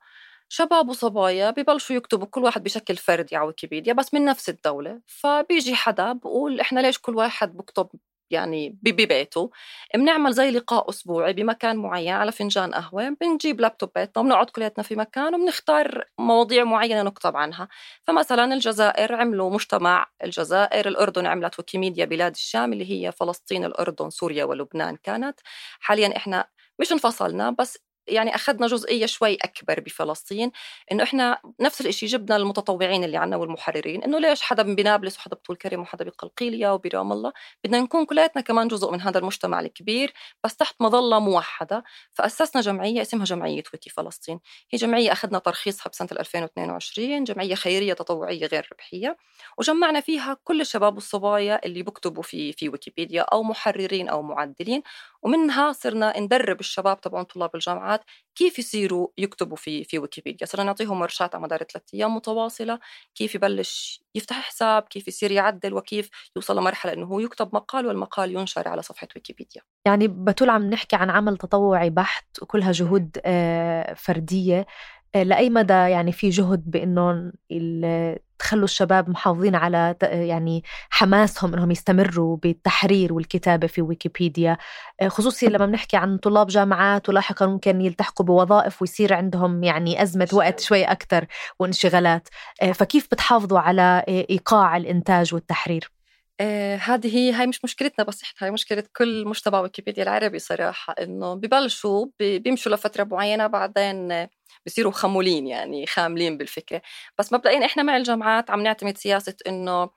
شباب 0.56 0.88
وصبايا 0.88 1.50
ببلشوا 1.50 1.96
يكتبوا 1.96 2.26
كل 2.26 2.42
واحد 2.44 2.62
بشكل 2.64 2.96
فردي 2.96 3.36
على 3.36 3.46
ويكيبيديا 3.46 3.92
بس 3.92 4.14
من 4.14 4.24
نفس 4.24 4.48
الدولة. 4.48 5.00
فبيجي 5.06 5.74
حدا 5.74 6.12
بقول 6.12 6.60
إحنا 6.60 6.80
ليش 6.80 6.98
كل 6.98 7.16
واحد 7.16 7.56
بكتب 7.56 7.88
يعني 8.30 8.78
ببيته؟ 8.82 9.50
بنعمل 9.94 10.32
زي 10.32 10.50
لقاء 10.50 10.88
أسبوعي 10.90 11.32
بمكان 11.32 11.76
معين 11.76 12.14
على 12.14 12.32
فنجان 12.32 12.74
قهوة 12.74 13.08
بنجيب 13.20 13.60
لابتوباتنا 13.60 14.22
وبنقعد 14.22 14.50
كلياتنا 14.50 14.84
في 14.84 14.96
مكان 14.96 15.34
وبنختار 15.34 16.04
مواضيع 16.18 16.64
معينة 16.64 17.02
نكتب 17.02 17.36
عنها. 17.36 17.68
فمثلا 18.06 18.54
الجزائر 18.54 19.14
عملوا 19.14 19.50
مجتمع 19.50 20.06
الجزائر 20.24 20.88
الأردن 20.88 21.26
عملت 21.26 21.58
ويكيميديا 21.58 22.04
بلاد 22.04 22.32
الشام 22.32 22.72
اللي 22.72 22.90
هي 22.90 23.12
فلسطين 23.12 23.64
الأردن 23.64 24.10
سوريا 24.10 24.44
ولبنان 24.44 24.96
كانت. 24.96 25.40
حاليا 25.80 26.16
إحنا 26.16 26.44
مش 26.80 26.92
انفصلنا 26.92 27.50
بس 27.50 27.78
يعني 28.08 28.34
أخذنا 28.34 28.66
جزئية 28.66 29.06
شوي 29.06 29.34
أكبر 29.34 29.80
بفلسطين 29.80 30.50
إنه 30.92 31.02
إحنا 31.02 31.38
نفس 31.60 31.80
الشيء 31.80 32.08
جبنا 32.08 32.36
المتطوعين 32.36 33.04
اللي 33.04 33.16
عنا 33.16 33.36
والمحررين 33.36 34.02
إنه 34.04 34.18
ليش 34.18 34.42
حدا 34.42 34.62
بنابلس 34.74 35.16
وحدا 35.16 35.36
بطول 35.36 35.56
كريم 35.56 35.80
وحدا 35.80 36.04
بقلقيلية 36.04 36.72
وبرام 36.74 37.12
الله؟ 37.12 37.32
بدنا 37.64 37.80
نكون 37.80 38.04
كلياتنا 38.06 38.42
كمان 38.42 38.68
جزء 38.68 38.90
من 38.92 39.00
هذا 39.00 39.18
المجتمع 39.18 39.60
الكبير 39.60 40.12
بس 40.44 40.56
تحت 40.56 40.74
مظلة 40.80 41.18
موحدة 41.18 41.84
فأسسنا 42.12 42.62
جمعية 42.62 43.02
اسمها 43.02 43.24
جمعية 43.24 43.62
ويكي 43.72 43.90
فلسطين. 43.90 44.40
هي 44.70 44.78
جمعية 44.78 45.12
أخذنا 45.12 45.38
ترخيصها 45.38 45.90
بسنة 45.90 46.08
2022 46.12 47.24
جمعية 47.24 47.54
خيرية 47.54 47.92
تطوعية 47.94 48.46
غير 48.46 48.68
ربحية 48.72 49.16
وجمعنا 49.58 50.00
فيها 50.00 50.36
كل 50.44 50.60
الشباب 50.60 50.94
والصبايا 50.94 51.66
اللي 51.66 51.82
بكتبوا 51.82 52.22
في 52.22 52.52
في 52.52 52.68
ويكيبيديا 52.68 53.22
أو 53.22 53.42
محررين 53.42 54.08
أو 54.08 54.22
معدلين. 54.22 54.82
ومنها 55.24 55.72
صرنا 55.72 56.20
ندرب 56.20 56.60
الشباب 56.60 57.00
تبعون 57.00 57.24
طلاب 57.24 57.50
الجامعات 57.54 58.04
كيف 58.34 58.58
يصيروا 58.58 59.08
يكتبوا 59.18 59.56
في 59.56 59.84
في 59.84 59.98
ويكيبيديا. 59.98 60.46
صرنا 60.46 60.64
نعطيهم 60.64 61.00
ورشات 61.00 61.34
على 61.34 61.44
مدار 61.44 61.58
ثلاث 61.58 61.82
أيام 61.94 62.14
متواصلة 62.16 62.78
كيف 63.14 63.34
يبلش 63.34 64.02
يفتح 64.14 64.40
حساب 64.40 64.82
كيف 64.82 65.08
يصير 65.08 65.30
يعدل 65.30 65.74
وكيف 65.74 66.10
يوصل 66.36 66.58
لمرحلة 66.58 66.92
إنه 66.92 67.06
هو 67.06 67.20
يكتب 67.20 67.50
مقال 67.54 67.86
والمقال 67.86 68.36
ينشر 68.36 68.68
على 68.68 68.82
صفحة 68.82 69.08
ويكيبيديا. 69.16 69.62
يعني 69.86 70.08
بتول 70.08 70.50
عم 70.50 70.70
نحكي 70.70 70.96
عن 70.96 71.10
عمل 71.10 71.36
تطوعي 71.36 71.90
بحت 71.90 72.26
وكلها 72.42 72.72
جهود 72.72 73.18
آه، 73.24 73.94
فردية. 73.94 74.66
آه، 75.14 75.22
لأي 75.22 75.50
مدى 75.50 75.72
يعني 75.72 76.12
في 76.12 76.28
جهد 76.28 76.70
بأنه 76.70 77.32
تخلوا 78.38 78.64
الشباب 78.64 79.10
محافظين 79.10 79.54
على 79.54 79.96
يعني 80.02 80.64
حماسهم 80.90 81.54
إنهم 81.54 81.70
يستمروا 81.70 82.36
بالتحرير 82.36 83.12
والكتابة 83.12 83.66
في 83.66 83.82
ويكيبيديا. 83.82 84.56
آه، 85.00 85.08
خصوصيا 85.08 85.48
لما 85.48 85.66
بنحكي 85.66 85.96
عن 85.96 86.18
طلاب 86.18 86.46
جامعات 86.46 87.08
ولاحقا 87.08 87.46
ممكن 87.46 87.80
يلتحقوا 87.80 88.26
بوظائف 88.26 88.82
ويصير 88.82 89.14
عندهم 89.14 89.64
يعني 89.64 90.02
أزمة 90.02 90.28
وقت 90.32 90.60
شوي 90.60 90.84
أكثر 90.84 91.26
وانشغالات. 91.58 92.28
آه، 92.62 92.72
فكيف 92.72 93.08
بتحافظوا 93.12 93.58
على 93.58 94.04
إيقاع 94.08 94.76
الإنتاج 94.76 95.34
والتحرير؟ 95.34 95.93
آه 96.40 96.76
هذه 96.76 97.16
هي 97.16 97.32
هاي 97.32 97.46
مش 97.46 97.64
مشكلتنا 97.64 98.04
بس 98.04 98.22
هاي 98.38 98.50
مشكلة 98.50 98.84
كل 98.96 99.24
مجتمع 99.28 99.60
ويكيبيديا 99.60 100.02
العربي 100.02 100.38
صراحة 100.38 100.92
إنه 101.00 101.34
ببلشوا 101.34 102.06
بيمشوا 102.20 102.72
لفترة 102.72 103.04
معينة 103.04 103.46
بعدين 103.46 104.26
بصيروا 104.66 104.92
خمولين 104.92 105.46
يعني 105.46 105.86
خاملين 105.86 106.38
بالفكرة. 106.38 106.82
بس 107.18 107.32
مبدئيا 107.32 107.66
إحنا 107.66 107.82
مع 107.82 107.96
الجامعات 107.96 108.50
عم 108.50 108.60
نعتمد 108.62 108.98
سياسة 108.98 109.36
إنه 109.46 109.90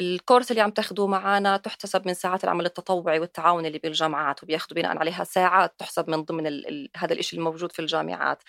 الكورس 0.00 0.50
اللي 0.50 0.62
عم 0.62 0.70
تاخذوه 0.70 1.06
معنا 1.06 1.56
تحتسب 1.56 2.06
من 2.06 2.14
ساعات 2.14 2.44
العمل 2.44 2.66
التطوعي 2.66 3.18
والتعاون 3.18 3.66
اللي 3.66 3.78
بالجامعات 3.78 4.42
وبياخذوا 4.42 4.76
بناء 4.76 4.98
عليها 4.98 5.24
ساعات 5.24 5.74
تحسب 5.78 6.10
من 6.10 6.22
ضمن 6.22 6.46
ال 6.46 6.68
ال 6.68 6.88
هذا 6.96 7.12
الشيء 7.12 7.38
الموجود 7.38 7.72
في 7.72 7.78
الجامعات. 7.78 8.42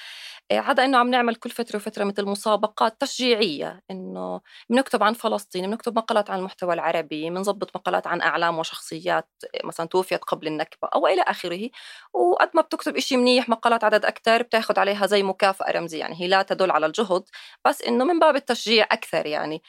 آه، 0.52 0.60
عدا 0.60 0.86
إنه 0.86 0.98
عم 0.98 1.10
نعمل 1.10 1.36
كل 1.36 1.50
فترة 1.50 1.76
وفترة 1.78 2.04
مثل 2.04 2.26
مسابقات 2.26 3.02
تشجيعية 3.02 3.82
إنه 3.92 4.42
بنكتب 4.70 5.04
عن 5.04 5.14
فلسطين 5.14 5.68
بنكتب 5.68 5.98
مقالات 5.98 6.30
عن 6.30 6.40
المحتوى 6.40 6.74
العربي 6.74 7.30
بنظبط 7.30 7.76
مقالات 7.76 8.08
عن 8.08 8.22
أعلام 8.22 8.60
وشخصيات 8.60 9.30
آه، 9.56 9.66
مثلا 9.68 9.86
توفيت 9.88 10.24
قبل 10.24 10.48
النكبة 10.48 10.88
أو 10.96 11.08
إلى 11.08 11.22
آخره. 11.22 11.70
وقد 12.14 12.50
ما 12.54 12.62
بتكتب 12.62 13.00
شيء 13.00 13.18
منيح 13.18 13.50
مقالات 13.50 13.84
عدد 13.84 14.06
أكثر 14.06 14.44
بتاخذ 14.44 14.80
عليها 14.80 15.06
زي 15.08 15.24
مكافأة 15.24 15.72
رمزية. 15.72 16.00
يعني 16.00 16.22
هي 16.22 16.28
لا 16.28 16.42
تدل 16.42 16.72
على 16.72 16.86
الجهد 16.86 17.24
بس 17.66 17.82
إنه 17.82 18.06
من 18.06 18.20
باب 18.20 18.36
التشجيع 18.36 18.88
أكثر 18.92 19.26
يعني. 19.26 19.62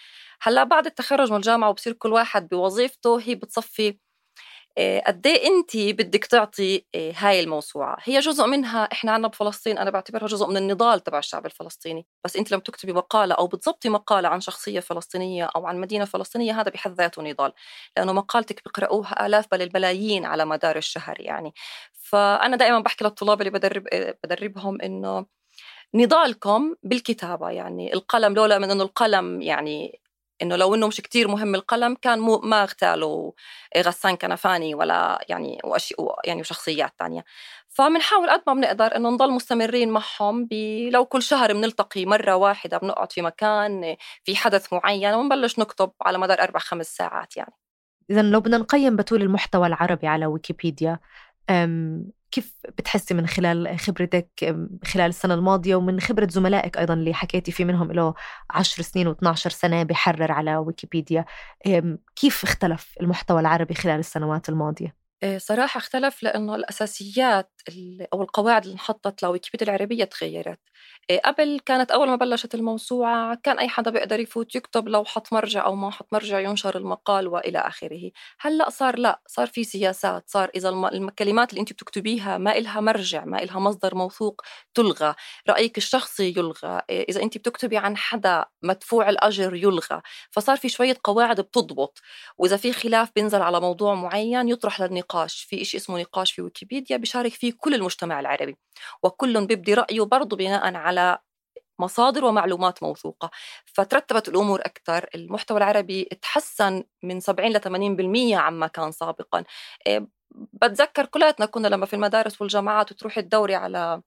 هلا 0.42 0.64
بعد 0.64 0.86
التخرج 0.86 1.30
من 1.30 1.36
الجامعة 1.36 1.70
وبصير 1.70 1.92
كل 1.92 2.12
واحد 2.12 2.48
بوظيفته 2.48 3.20
هي 3.20 3.34
بتصفي 3.34 3.98
آه، 4.78 5.00
قد 5.06 5.26
إيه 5.26 5.46
انت 5.48 5.76
بدك 5.76 6.24
تعطي 6.24 6.86
آه، 6.94 7.12
هاي 7.16 7.40
الموسوعة؟ 7.40 7.96
هي 8.04 8.20
جزء 8.20 8.46
منها 8.46 8.84
إحنا 8.92 9.12
عنا 9.12 9.28
بفلسطين 9.28 9.78
أنا 9.78 9.90
بعتبرها 9.90 10.26
جزء 10.26 10.46
من 10.46 10.56
النضال 10.56 11.00
تبع 11.00 11.18
الشعب 11.18 11.46
الفلسطيني. 11.46 12.06
بس 12.24 12.36
انت 12.36 12.52
لما 12.52 12.60
تكتبي 12.62 12.92
مقالة 12.92 13.34
أو 13.34 13.46
بتضبطي 13.46 13.88
مقالة 13.88 14.28
عن 14.28 14.40
شخصية 14.40 14.80
فلسطينية 14.80 15.44
أو 15.56 15.66
عن 15.66 15.80
مدينة 15.80 16.04
فلسطينية 16.04 16.60
هذا 16.60 16.70
بحد 16.70 16.92
ذاته 16.92 17.22
نضال. 17.22 17.52
لأنه 17.96 18.12
مقالتك 18.12 18.64
بيقرأوها 18.64 19.26
آلاف 19.26 19.46
بل 19.52 19.62
الملايين 19.62 20.24
على 20.24 20.44
مدار 20.44 20.76
الشهر 20.76 21.20
يعني. 21.20 21.54
فأنا 21.92 22.56
دائما 22.56 22.80
بحكي 22.80 23.04
للطلاب 23.04 23.40
اللي 23.40 23.50
بدرب 23.50 23.86
آه، 23.92 24.18
بدربهم 24.24 24.80
إنه 24.82 25.26
نضالكم 25.94 26.74
بالكتابة 26.82 27.50
يعني. 27.50 27.94
القلم 27.94 28.34
لولا 28.34 28.58
من 28.58 28.70
أنه 28.70 28.84
القلم 28.84 29.42
يعني 29.42 30.00
إنه 30.42 30.56
لو 30.56 30.74
إنه 30.74 30.86
مش 30.86 31.00
كتير 31.00 31.28
مهم 31.28 31.54
القلم 31.54 31.94
كان 32.02 32.18
مو 32.18 32.38
ما 32.38 32.62
اغتالوا 32.62 33.32
غسان 33.78 34.16
كنفاني 34.16 34.74
ولا 34.74 35.24
يعني 35.28 35.58
واشياء 35.64 36.16
يعني 36.24 36.40
وشخصيات 36.40 36.92
تانية. 36.98 37.24
فبنحاول 37.68 38.30
قد 38.30 38.42
ما 38.46 38.54
بنقدر 38.54 38.96
إنه 38.96 39.10
نضل 39.10 39.30
مستمرين 39.30 39.90
معهم 39.90 40.48
لو 40.90 41.04
كل 41.04 41.22
شهر 41.22 41.52
بنلتقي 41.52 42.06
مرة 42.06 42.36
واحدة 42.36 42.78
بنقعد 42.78 43.12
في 43.12 43.22
مكان 43.22 43.96
في 44.24 44.36
حدث 44.36 44.72
معين 44.72 45.14
ونبلش 45.14 45.58
نكتب 45.58 45.90
على 46.02 46.18
مدار 46.18 46.42
أربع 46.42 46.60
خمس 46.60 46.86
ساعات 46.96 47.36
يعني. 47.36 47.52
اذا 48.10 48.22
لو 48.22 48.40
بدنا 48.40 48.58
نقيم 48.58 48.96
بتول 48.96 49.22
المحتوى 49.22 49.66
العربي 49.66 50.06
على 50.06 50.26
ويكيبيديا 50.26 50.98
كيف 52.36 52.54
بتحسي 52.78 53.14
من 53.14 53.26
خلال 53.26 53.78
خبرتك 53.78 54.56
خلال 54.84 55.08
السنة 55.08 55.34
الماضية 55.34 55.76
ومن 55.76 56.00
خبرة 56.00 56.28
زملائك 56.30 56.78
أيضا 56.78 56.94
اللي 56.94 57.14
حكيتي 57.14 57.52
في 57.52 57.64
منهم 57.64 57.92
له 57.92 58.14
عشر 58.50 58.82
سنين 58.82 59.14
و12 59.14 59.34
سنة 59.34 59.82
بحرر 59.82 60.32
على 60.32 60.56
ويكيبيديا 60.56 61.24
كيف 62.16 62.44
اختلف 62.44 62.94
المحتوى 63.00 63.40
العربي 63.40 63.74
خلال 63.74 63.98
السنوات 63.98 64.48
الماضية؟ 64.48 64.96
آه، 65.22 65.38
صراحة 65.38 65.78
اختلف 65.78 66.22
لأنه 66.22 66.54
الأساسيات 66.54 67.55
أو 68.12 68.22
القواعد 68.22 68.62
اللي 68.62 68.72
انحطت 68.74 69.22
لويكيبيديا 69.22 69.66
العربية 69.66 70.04
تغيرت. 70.04 70.58
آه، 71.10 71.18
قبل 71.24 71.60
كانت 71.66 71.90
أول 71.90 72.08
ما 72.08 72.16
بلشت 72.16 72.54
الموسوعة 72.54 73.34
كان 73.42 73.58
أي 73.58 73.68
حدا 73.68 73.90
بيقدر 73.90 74.20
يفوت 74.20 74.54
يكتب 74.54 74.88
لو 74.88 75.04
حط 75.04 75.32
مرجع 75.32 75.64
أو 75.66 75.74
ما 75.74 75.90
حط 75.90 76.08
مرجع 76.12 76.40
ينشر 76.40 76.76
المقال 76.78 77.28
وإلى 77.28 77.58
آخره. 77.58 78.10
هلأ 78.40 78.70
صار 78.70 78.98
لا 78.98 79.20
صار 79.26 79.46
في 79.46 79.64
سياسات 79.64 80.24
صار 80.30 80.50
إذا 80.56 80.68
الكلمات 80.68 81.50
اللي 81.50 81.60
أنت 81.60 81.72
بتكتبيها 81.72 82.38
ما 82.38 82.58
إلها 82.58 82.80
مرجع 82.80 83.24
ما 83.24 83.42
إلها 83.42 83.58
مصدر 83.60 83.94
موثوق 83.94 84.42
تلغى 84.74 85.14
رأيك 85.48 85.76
الشخصي 85.78 86.28
يلغى. 86.36 86.68
آه، 86.90 87.06
إذا 87.08 87.22
أنت 87.22 87.38
بتكتبي 87.38 87.76
عن 87.76 87.96
حدا 87.96 88.44
مدفوع 88.62 89.08
الأجر 89.10 89.54
يلغى 89.54 90.02
فصار 90.30 90.56
في 90.56 90.68
شوية 90.68 90.96
قواعد 91.04 91.40
بتضبط. 91.40 92.00
وإذا 92.38 92.56
في 92.56 92.72
خلاف 92.72 93.10
بينزل 93.16 93.42
على 93.42 93.60
موضوع 93.60 93.94
معين 93.94 94.48
يطرح 94.48 94.80
للنقاش. 94.80 95.42
في 95.50 95.64
شيء 95.64 95.80
اسمه 95.80 96.00
نقاش 96.00 96.32
في 96.32 96.42
ويكيبيديا 96.42 96.96
بيشارك 96.96 97.32
فيه 97.32 97.52
كل 97.60 97.74
المجتمع 97.74 98.20
العربي 98.20 98.56
وكل 99.02 99.46
بيبدي 99.46 99.74
رأيه 99.74 100.02
برضه 100.02 100.36
بناء 100.36 100.74
على 100.74 101.18
مصادر 101.78 102.24
ومعلومات 102.24 102.82
موثوقة. 102.82 103.30
فترتبت 103.66 104.28
الأمور 104.28 104.60
أكثر 104.60 105.08
المحتوى 105.14 105.58
العربي 105.58 106.04
تحسن 106.22 106.84
من 107.02 107.20
70 107.20 107.52
ل 107.52 107.60
80% 107.60 108.36
عما 108.36 108.66
كان 108.66 108.92
سابقا. 108.92 109.44
إيه، 109.86 110.08
بتذكر 110.32 111.06
كلاتنا 111.06 111.46
كنا 111.46 111.68
لما 111.68 111.86
في 111.86 111.94
المدارس 111.96 112.40
والجامعات 112.42 112.92
وتروحي 112.92 113.22
تدوري 113.22 113.54
على 113.54 114.02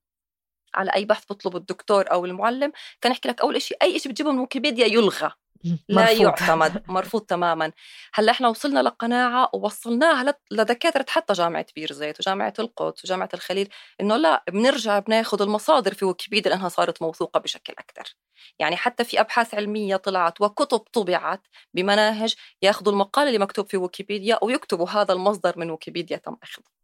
على 0.76 0.92
أي 0.96 1.06
بحث 1.06 1.26
بطلب 1.32 1.56
الدكتور 1.56 2.12
أو 2.12 2.26
المعلم 2.26 2.72
كان 3.02 3.12
يحكي 3.12 3.30
لك 3.30 3.42
أول 3.42 3.62
شيء 3.62 3.78
أي 3.84 4.00
شيء 4.00 4.12
بتجيبه 4.12 4.32
من 4.32 4.40
ويكيبيديا 4.40 4.86
يلغى. 4.88 5.32
لا 5.64 6.14
مرفوض. 6.14 6.22
يعتمد 6.22 6.84
مرفوض 6.88 7.22
تماما. 7.22 7.72
هلأ 8.14 8.32
إحنا 8.32 8.48
وصلنا 8.50 8.80
لقناعة 8.80 9.50
ووصلناها 9.54 10.34
لدكاترة 10.52 11.06
حتى 11.10 11.34
جامعة 11.34 11.66
بيرزيت 11.76 12.20
وجامعة 12.20 12.54
القدس 12.60 13.06
وجامعة 13.06 13.30
الخليل 13.34 13.70
إنه 14.02 14.18
لا 14.18 14.44
بنرجع 14.50 15.00
بناخذ 15.00 15.42
المصادر 15.42 15.94
في 15.94 16.06
ويكيبيديا 16.06 16.52
لأنها 16.52 16.70
صارت 16.70 17.02
موثوقة 17.02 17.40
بشكل 17.40 17.74
أكثر. 17.80 18.16
يعني 18.60 18.76
حتى 18.78 19.04
في 19.04 19.20
أبحاث 19.20 19.54
علمية 19.56 19.96
طلعت 19.96 20.42
وكتب 20.42 20.80
طبعت 20.80 21.42
بمناهج 21.74 22.36
ياخذوا 22.62 22.94
المقال 22.94 23.28
اللي 23.28 23.40
مكتوب 23.40 23.70
في 23.70 23.78
ويكيبيديا 23.78 24.40
ويكتبوا 24.44 24.90
هذا 24.90 25.14
المصدر 25.14 25.60
من 25.60 25.72
ويكيبيديا 25.72 26.18
تم 26.18 26.36
أخذه. 26.44 26.79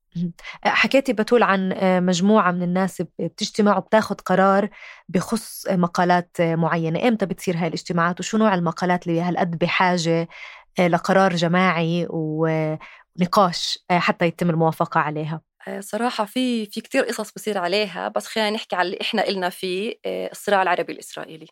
حكيتي 0.63 1.13
بتول 1.13 1.43
عن 1.43 1.71
آه، 1.71 1.99
مجموعة 1.99 2.51
من 2.51 2.63
الناس 2.63 3.03
بتجتمع 3.19 3.77
وبتاخذ 3.77 4.15
قرار 4.15 4.69
بخص 5.09 5.67
مقالات 5.69 6.37
معينة. 6.39 7.07
إمتى 7.07 7.25
بتصير 7.25 7.57
هاي 7.57 7.67
الاجتماعات؟ 7.67 8.19
وشو 8.19 8.37
نوع 8.37 8.53
المقالات 8.53 9.07
اللي 9.07 9.21
هالقد 9.21 9.57
بحاجة 9.57 10.27
آه، 10.79 10.87
لقرار 10.87 11.35
جماعي 11.35 12.07
ونقاش 12.09 13.79
آه، 13.91 13.99
حتى 13.99 14.25
يتم 14.25 14.49
الموافقة 14.49 14.99
عليها؟ 14.99 15.41
صراحة 15.79 16.25
في 16.25 16.65
في 16.65 16.81
كثير 16.81 17.03
قصص 17.03 17.31
بصير 17.31 17.57
عليها. 17.57 18.07
بس 18.07 18.27
خلينا 18.27 18.49
نحكي 18.49 18.75
على 18.75 18.85
اللي 18.85 18.97
إحنا 19.01 19.27
إلنا 19.27 19.49
فيه 19.49 19.95
الصراع 20.05 20.61
العربي 20.61 20.93
الإسرائيلي. 20.93 21.47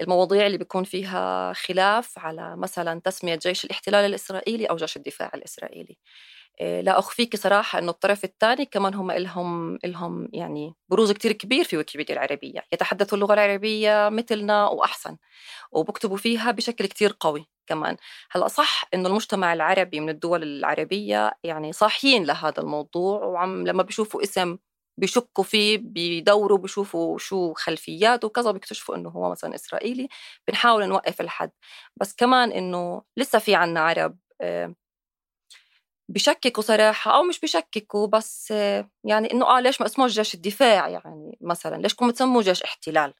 المواضيع 0.00 0.46
اللي 0.46 0.58
بيكون 0.58 0.84
فيها 0.84 1.52
خلاف 1.52 2.18
على 2.18 2.56
مثلا 2.56 3.00
تسمية 3.00 3.34
جيش 3.42 3.64
الاحتلال 3.64 4.04
الإسرائيلي 4.04 4.66
أو 4.66 4.76
جيش 4.76 4.96
الدفاع 4.96 5.30
الإسرائيلي. 5.34 5.96
آه، 5.96 6.37
لا 6.60 6.98
أخفيك 6.98 7.36
صراحة 7.36 7.78
أنه 7.78 7.90
الطرف 7.90 8.24
الثاني 8.24 8.64
كمان 8.66 8.94
هم 8.94 9.10
إلهم 9.10 9.78
إلهم 9.84 10.28
يعني 10.32 10.74
بروز 10.88 11.12
كتير 11.12 11.32
كبير 11.32 11.64
في 11.64 11.76
ويكيبيديا 11.76 12.14
العربية. 12.14 12.62
يتحدثوا 12.72 13.18
اللغة 13.18 13.34
العربية 13.34 14.08
مثلنا 14.08 14.68
وأحسن 14.68 15.16
وبكتبوا 15.72 16.16
فيها 16.16 16.50
بشكل 16.50 16.86
كتير 16.86 17.16
قوي 17.20 17.46
كمان. 17.66 17.96
هلأ 18.30 18.48
صح 18.48 18.84
إنه 18.94 19.08
المجتمع 19.08 19.52
العربي 19.52 20.00
من 20.00 20.08
الدول 20.08 20.42
العربية 20.42 21.32
يعني 21.44 21.72
صاحيين 21.72 22.24
لهذا 22.24 22.60
الموضوع 22.62 23.24
وعم 23.24 23.66
لما 23.66 23.82
بيشوفوا 23.82 24.22
اسم 24.22 24.58
بيشكوا 24.98 25.44
فيه 25.44 25.78
بيدوروا 25.78 26.58
بيشوفوا 26.58 27.18
شو 27.18 27.54
خلفياته 27.54 28.26
وكذا 28.26 28.50
بيكتشفوا 28.50 28.96
إنه 28.96 29.08
هو 29.10 29.30
مثلا 29.30 29.54
إسرائيلي 29.54 30.08
بنحاول 30.48 30.88
نوقف 30.88 31.20
الحد. 31.20 31.50
بس 31.96 32.14
كمان 32.14 32.52
إنه 32.52 33.02
لسه 33.16 33.38
في 33.38 33.54
عنا 33.54 33.80
عرب 33.80 34.18
آه، 34.40 34.74
بشككوا 36.08 36.62
صراحة 36.62 37.16
أو 37.16 37.22
مش 37.22 37.40
بشككوا 37.40 38.06
بس 38.06 38.50
يعني 39.04 39.32
إنه 39.32 39.46
آه 39.46 39.60
ليش 39.60 39.80
ما 39.80 39.86
اسمه 39.86 40.06
جيش 40.06 40.34
الدفاع؟ 40.34 40.88
يعني 40.88 41.38
مثلا 41.40 41.76
ليش 41.82 41.94
كم 41.94 42.10
تسموه 42.10 42.42
جيش 42.42 42.62
احتلال؟ 42.62 43.14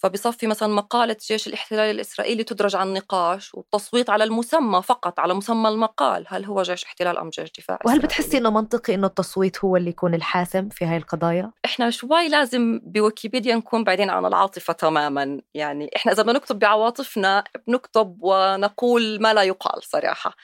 فبصفي 0.00 0.46
مثلا 0.46 0.68
مقالة 0.68 1.16
جيش 1.28 1.46
الاحتلال 1.46 1.90
الإسرائيلي 1.90 2.44
تدرج 2.44 2.76
على 2.76 2.88
النقاش 2.88 3.54
والتصويت 3.54 4.10
على 4.10 4.24
المسمى 4.24 4.82
فقط 4.82 5.20
على 5.20 5.34
مسمى 5.34 5.68
المقال 5.68 6.24
هل 6.28 6.44
هو 6.44 6.62
جيش 6.62 6.84
احتلال 6.84 7.18
أم 7.18 7.28
جيش 7.28 7.52
دفاع 7.58 7.78
وهل 7.84 7.98
بتحسي 7.98 8.38
إنه 8.38 8.50
منطقي 8.50 8.94
إنه 8.94 9.06
التصويت 9.06 9.64
هو 9.64 9.76
اللي 9.76 9.90
يكون 9.90 10.14
الحاسم 10.14 10.68
في 10.68 10.84
هاي 10.84 10.96
القضايا؟ 10.96 11.52
إحنا 11.64 11.90
شوي 11.90 12.28
لازم 12.28 12.80
بويكيبيديا 12.82 13.56
نكون 13.56 13.84
بعيدين 13.84 14.10
عن 14.10 14.26
العاطفة 14.26 14.72
تماما. 14.72 15.40
يعني 15.54 15.90
إحنا 15.96 16.12
إذا 16.12 16.22
بدنا 16.22 16.38
نكتب 16.38 16.58
بعواطفنا 16.58 17.44
بنكتب 17.66 18.16
ونقول 18.20 19.22
ما 19.22 19.34
لا 19.34 19.42
يقال 19.42 19.84
صراحة. 19.84 20.36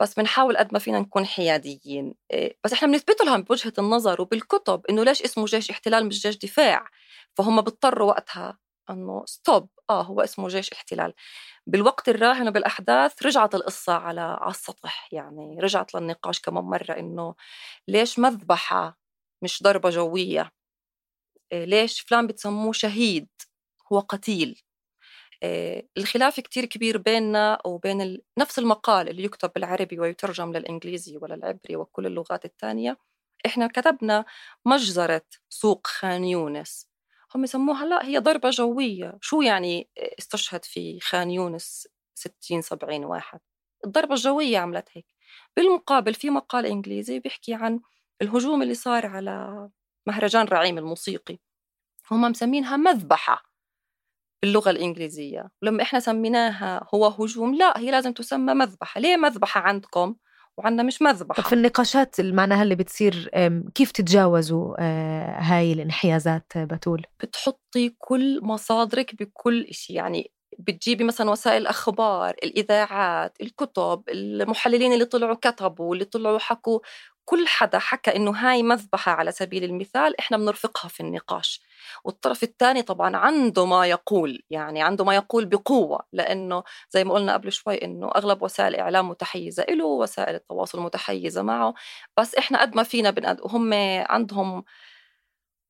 بس 0.00 0.14
بنحاول 0.14 0.56
قد 0.56 0.72
ما 0.72 0.78
فينا 0.78 0.98
نكون 1.00 1.26
حياديين. 1.26 2.14
إيه، 2.32 2.58
بس 2.64 2.72
إحنا 2.72 2.88
بنثبت 2.88 3.20
لهم 3.22 3.42
بوجهة 3.42 3.72
النظر 3.78 4.20
وبالكتب 4.22 4.82
إنه 4.90 5.04
ليش 5.04 5.22
اسمه 5.22 5.44
جيش 5.44 5.70
احتلال 5.70 6.06
مش 6.08 6.22
جيش 6.22 6.36
دفاع؟ 6.38 6.84
فهم 7.36 7.60
بيضطروا 7.62 8.08
وقتها 8.08 8.58
إنه 8.90 9.22
ستوب 9.26 9.68
آه 9.90 10.02
هو 10.02 10.20
اسمه 10.20 10.48
جيش 10.48 10.72
احتلال. 10.72 11.14
بالوقت 11.66 12.08
الراهن 12.08 12.48
وبالأحداث 12.48 13.22
رجعت 13.26 13.54
القصة 13.54 13.92
على 13.94 14.20
على 14.20 14.50
السطح 14.50 15.08
يعني 15.12 15.60
رجعت 15.60 15.94
للنقاش 15.94 16.40
كمان 16.40 16.64
مرة 16.64 16.92
إنه 16.98 17.34
ليش 17.88 18.18
مذبحة 18.18 18.98
مش 19.42 19.62
ضربة 19.62 19.90
جوية؟ 19.90 20.52
إيه، 21.52 21.64
ليش 21.64 22.00
فلان 22.00 22.26
بتسموه 22.26 22.72
شهيد؟ 22.72 23.28
هو 23.92 24.00
قتيل. 24.00 24.62
الخلاف 25.98 26.40
كتير 26.40 26.64
كبير 26.64 26.98
بيننا 26.98 27.58
وبين. 27.64 28.18
نفس 28.38 28.58
المقال 28.58 29.08
اللي 29.08 29.24
يكتب 29.24 29.50
بالعربي 29.54 30.00
ويترجم 30.00 30.52
للإنجليزي 30.52 31.16
ولا 31.16 31.34
العبري 31.34 31.76
وكل 31.76 32.06
اللغات 32.06 32.44
الثانية 32.44 32.98
إحنا 33.46 33.66
كتبنا 33.66 34.24
مجزرة 34.64 35.22
سوق 35.48 35.86
خان 35.86 36.24
يونس. 36.24 36.88
هم 37.34 37.44
يسموها 37.44 37.86
لا 37.86 38.04
هي 38.04 38.18
ضربة 38.18 38.50
جوية. 38.50 39.18
شو 39.20 39.42
يعني 39.42 39.88
استشهد 40.18 40.64
في 40.64 41.00
خان 41.00 41.30
يونس 41.30 41.88
60 42.14 42.62
70 42.62 43.04
واحد؟ 43.04 43.40
الضربة 43.84 44.14
الجوية 44.14 44.58
عملت 44.58 44.88
هيك. 44.92 45.06
بالمقابل 45.56 46.14
في 46.14 46.30
مقال 46.30 46.66
إنجليزي 46.66 47.18
بيحكي 47.18 47.54
عن 47.54 47.80
الهجوم 48.22 48.62
اللي 48.62 48.74
صار 48.74 49.06
على 49.06 49.68
مهرجان 50.06 50.46
رعيم 50.46 50.78
الموسيقي. 50.78 51.38
هم 52.10 52.20
مسمينها 52.22 52.76
مذبحة. 52.76 53.47
باللغة 54.42 54.70
الإنجليزية. 54.70 55.48
ولما 55.62 55.82
إحنا 55.82 56.00
سميناها 56.00 56.86
هو 56.94 57.06
هجوم 57.06 57.54
لا 57.54 57.78
هي 57.78 57.90
لازم 57.90 58.12
تسمى 58.12 58.54
مذبحة. 58.54 59.00
ليه 59.00 59.16
مذبحة 59.16 59.60
عندكم 59.60 60.14
وعندنا 60.58 60.82
مش 60.82 61.02
مذبحة؟ 61.02 61.42
في 61.42 61.52
النقاشات 61.52 62.20
معناها 62.20 62.62
اللي 62.62 62.74
بتصير 62.74 63.30
كيف 63.74 63.92
تتجاوزوا 63.92 64.74
آه، 64.78 65.40
هاي 65.40 65.72
الانحيازات 65.72 66.52
بتول 66.56 67.02
بتحطي 67.22 67.94
كل 67.98 68.40
مصادرك 68.42 69.14
بكل 69.22 69.66
شيء 69.70 69.96
يعني 69.96 70.32
بتجيبي 70.58 71.04
مثلا 71.04 71.30
وسائل 71.30 71.62
الأخبار 71.62 72.34
الإذاعات 72.42 73.36
الكتب 73.40 74.02
المحللين 74.08 74.92
اللي 74.92 75.04
طلعوا 75.04 75.34
كتبوا 75.34 75.94
اللي 75.94 76.04
طلعوا 76.04 76.38
حكوا 76.38 76.80
كل 77.28 77.46
حدا 77.48 77.78
حكى 77.78 78.16
إنه 78.16 78.30
هاي 78.30 78.62
مذبحة 78.62 79.12
على 79.12 79.32
سبيل 79.32 79.64
المثال 79.64 80.20
إحنا 80.20 80.36
بنرفقها 80.36 80.88
في 80.88 81.00
النقاش. 81.00 81.60
والطرف 82.04 82.42
الثاني 82.42 82.82
طبعا 82.82 83.16
عنده 83.16 83.66
ما 83.66 83.86
يقول 83.86 84.42
يعني 84.50 84.82
عنده 84.82 85.04
ما 85.04 85.14
يقول 85.14 85.44
بقوة 85.46 86.00
لأنه 86.12 86.62
زي 86.90 87.04
ما 87.04 87.14
قلنا 87.14 87.32
قبل 87.32 87.52
شوي 87.52 87.84
إنه 87.84 88.08
أغلب 88.16 88.42
وسائل 88.42 88.74
الإعلام 88.74 89.08
متحيزة 89.08 89.64
له 89.70 89.84
وسائل 89.84 90.34
التواصل 90.34 90.80
متحيزة 90.80 91.42
معه. 91.42 91.74
بس 92.18 92.34
إحنا 92.34 92.60
قد 92.60 92.76
ما 92.76 92.82
فينا 92.82 93.10
بنقد 93.10 93.40
وهم 93.40 93.74
عندهم 94.08 94.64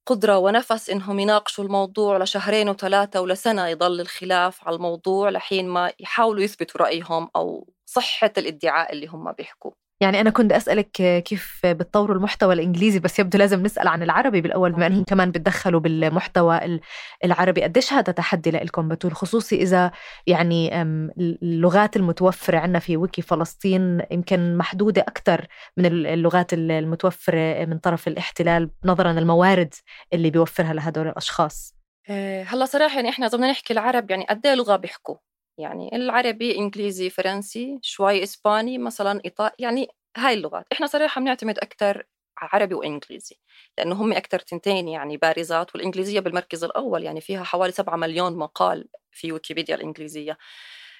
قدرة 0.06 0.38
ونفس 0.38 0.90
إنهم 0.90 1.18
يناقشوا 1.18 1.64
الموضوع 1.64 2.18
لشهرين 2.18 2.68
وثلاثة 2.68 3.20
ولسنة 3.20 3.66
يضل 3.68 4.00
الخلاف 4.00 4.64
على 4.68 4.76
الموضوع 4.76 5.30
لحين 5.30 5.68
ما 5.68 5.92
يحاولوا 6.00 6.42
يثبتوا 6.42 6.80
رأيهم 6.80 7.30
أو 7.36 7.68
صحة 7.86 8.32
الادعاء 8.38 8.92
اللي 8.92 9.06
هم 9.06 9.32
بيحكوه 9.32 9.87
يعني 10.00 10.20
أنا 10.20 10.30
كنت 10.30 10.52
أسألك 10.52 10.90
كيف 11.24 11.60
بتطوروا 11.64 12.16
المحتوى 12.16 12.54
الإنجليزي 12.54 12.98
بس 12.98 13.18
يبدو 13.18 13.38
لازم 13.38 13.62
نسأل 13.62 13.88
عن 13.88 14.02
العربي 14.02 14.40
بالأول 14.40 14.72
بما 14.72 14.86
أنهم 14.86 15.04
كمان 15.04 15.30
بتدخلوا 15.30 15.80
بالمحتوى 15.80 16.80
العربي. 17.24 17.62
قديش 17.62 17.92
هذا 17.92 18.12
تحدي 18.12 18.50
لكم 18.50 18.88
بتول 18.88 19.12
خصوصي 19.12 19.62
إذا 19.62 19.90
يعني 20.26 20.82
اللغات 20.82 21.96
المتوفرة 21.96 22.58
عندنا 22.58 22.78
في 22.78 22.96
ويكي 22.96 23.22
فلسطين 23.22 24.02
يمكن 24.10 24.56
محدودة 24.56 25.02
أكثر 25.02 25.46
من 25.76 25.86
اللغات 25.86 26.52
المتوفرة 26.52 27.64
من 27.64 27.78
طرف 27.78 28.08
الاحتلال 28.08 28.70
نظرا 28.84 29.12
للموارد 29.12 29.74
اللي 30.12 30.30
بيوفرها 30.30 30.72
لهدول 30.72 31.08
الأشخاص. 31.08 31.74
آه، 32.10 32.42
هلأ 32.42 32.64
صراحة 32.64 32.96
يعني 32.96 33.08
إحنا 33.08 33.26
إذا 33.26 33.36
بدنا 33.36 33.50
نحكي 33.50 33.72
العرب 33.72 34.10
يعني 34.10 34.26
قد 34.30 34.46
إيه 34.46 34.54
لغة 34.54 34.76
بيحكوا؟ 34.76 35.16
يعني 35.58 35.96
العربي 35.96 36.58
إنجليزي 36.58 37.10
فرنسي 37.10 37.78
شوي 37.82 38.22
إسباني 38.22 38.78
مثلا 38.78 39.20
إيطالي 39.24 39.52
يعني 39.58 39.88
هاي 40.16 40.34
اللغات. 40.34 40.66
إحنا 40.72 40.86
صراحة 40.86 41.20
بنعتمد 41.20 41.58
أكثر 41.58 42.04
عربي 42.38 42.74
وإنجليزي 42.74 43.36
لأنه 43.78 43.94
هم 43.94 44.12
أكثر 44.12 44.38
تنتين 44.38 44.88
يعني 44.88 45.16
بارزات 45.16 45.74
والإنجليزية 45.74 46.20
بالمركز 46.20 46.64
الأول 46.64 47.04
يعني 47.04 47.20
فيها 47.20 47.44
حوالي 47.44 47.72
7 47.72 47.96
مليون 47.96 48.36
مقال 48.38 48.88
في 49.12 49.32
ويكيبيديا 49.32 49.74
الإنجليزية. 49.74 50.38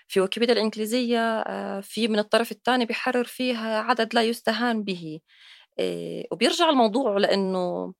في 0.08 0.20
ويكيبيديا 0.20 0.54
الإنجليزية 0.54 1.18
آه، 1.40 1.80
في 1.80 2.08
من 2.08 2.18
الطرف 2.18 2.52
الثاني 2.52 2.86
بيحرر 2.86 3.24
فيها 3.24 3.80
عدد 3.80 4.14
لا 4.14 4.22
يستهان 4.22 4.84
به. 4.84 5.20
آه، 5.80 6.24
وبيرجع 6.32 6.70
الموضوع 6.70 7.18
لأنه 7.18 7.94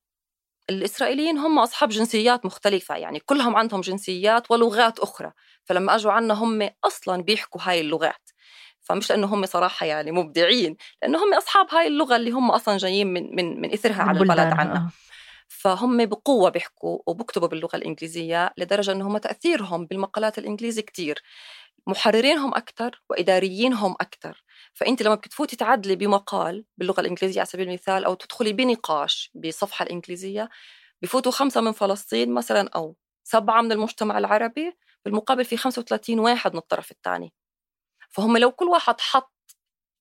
الإسرائيليين 0.70 1.38
هم 1.38 1.58
أصحاب 1.58 1.88
جنسيات 1.88 2.46
مختلفة 2.46 2.96
يعني 2.96 3.20
كلهم 3.20 3.56
عندهم 3.56 3.80
جنسيات 3.80 4.50
ولغات 4.50 4.98
أخرى 4.98 5.32
فلما 5.64 5.94
أجوا 5.94 6.12
عنا 6.12 6.34
هم 6.34 6.70
أصلا 6.84 7.22
بيحكوا 7.22 7.60
هاي 7.64 7.80
اللغات 7.80 8.30
فمش 8.80 9.10
لأنه 9.10 9.26
هم 9.26 9.46
صراحة 9.46 9.86
يعني 9.86 10.12
مبدعين 10.12 10.76
لأنه 11.02 11.24
هم 11.24 11.34
أصحاب 11.34 11.66
هاي 11.70 11.86
اللغة 11.86 12.16
اللي 12.16 12.30
هم 12.30 12.50
أصلا 12.50 12.76
جايين 12.76 13.06
من, 13.06 13.36
من, 13.36 13.60
من 13.60 13.72
إثرها 13.72 14.02
على 14.02 14.20
البلد 14.20 14.52
عنا 14.52 14.76
آه. 14.76 15.07
فهم 15.62 16.06
بقوة 16.06 16.50
بيحكوا 16.50 16.98
وبكتبوا 17.06 17.48
باللغة 17.48 17.76
الإنجليزية 17.76 18.54
لدرجة 18.58 18.92
أنه 18.92 19.06
هم 19.08 19.18
تأثيرهم 19.18 19.86
بالمقالات 19.86 20.38
الإنجليزي 20.38 20.82
كتير. 20.82 21.22
محررينهم 21.86 22.54
أكثر 22.54 23.02
وإداريينهم 23.10 23.92
أكثر 24.00 24.44
فأنت 24.74 25.02
لما 25.02 25.14
بتفوتي 25.14 25.56
تعدلي 25.56 25.96
بمقال 25.96 26.64
باللغة 26.78 27.00
الإنجليزية 27.00 27.40
على 27.40 27.46
سبيل 27.46 27.68
المثال 27.68 28.04
أو 28.04 28.14
تدخلي 28.14 28.52
بنقاش 28.52 29.30
بصفحة 29.34 29.82
الإنجليزية 29.82 30.48
بفوتوا 31.02 31.32
خمسة 31.32 31.60
من 31.60 31.72
فلسطين 31.72 32.34
مثلا 32.34 32.70
أو 32.76 32.96
سبعة 33.24 33.62
من 33.62 33.72
المجتمع 33.72 34.18
العربي 34.18 34.72
بالمقابل 35.04 35.44
في 35.44 35.56
35 35.56 36.18
واحد 36.18 36.52
من 36.52 36.58
الطرف 36.58 36.90
الثاني. 36.90 37.32
فهم 38.10 38.36
لو 38.36 38.52
كل 38.52 38.66
واحد 38.66 39.00
حط 39.00 39.32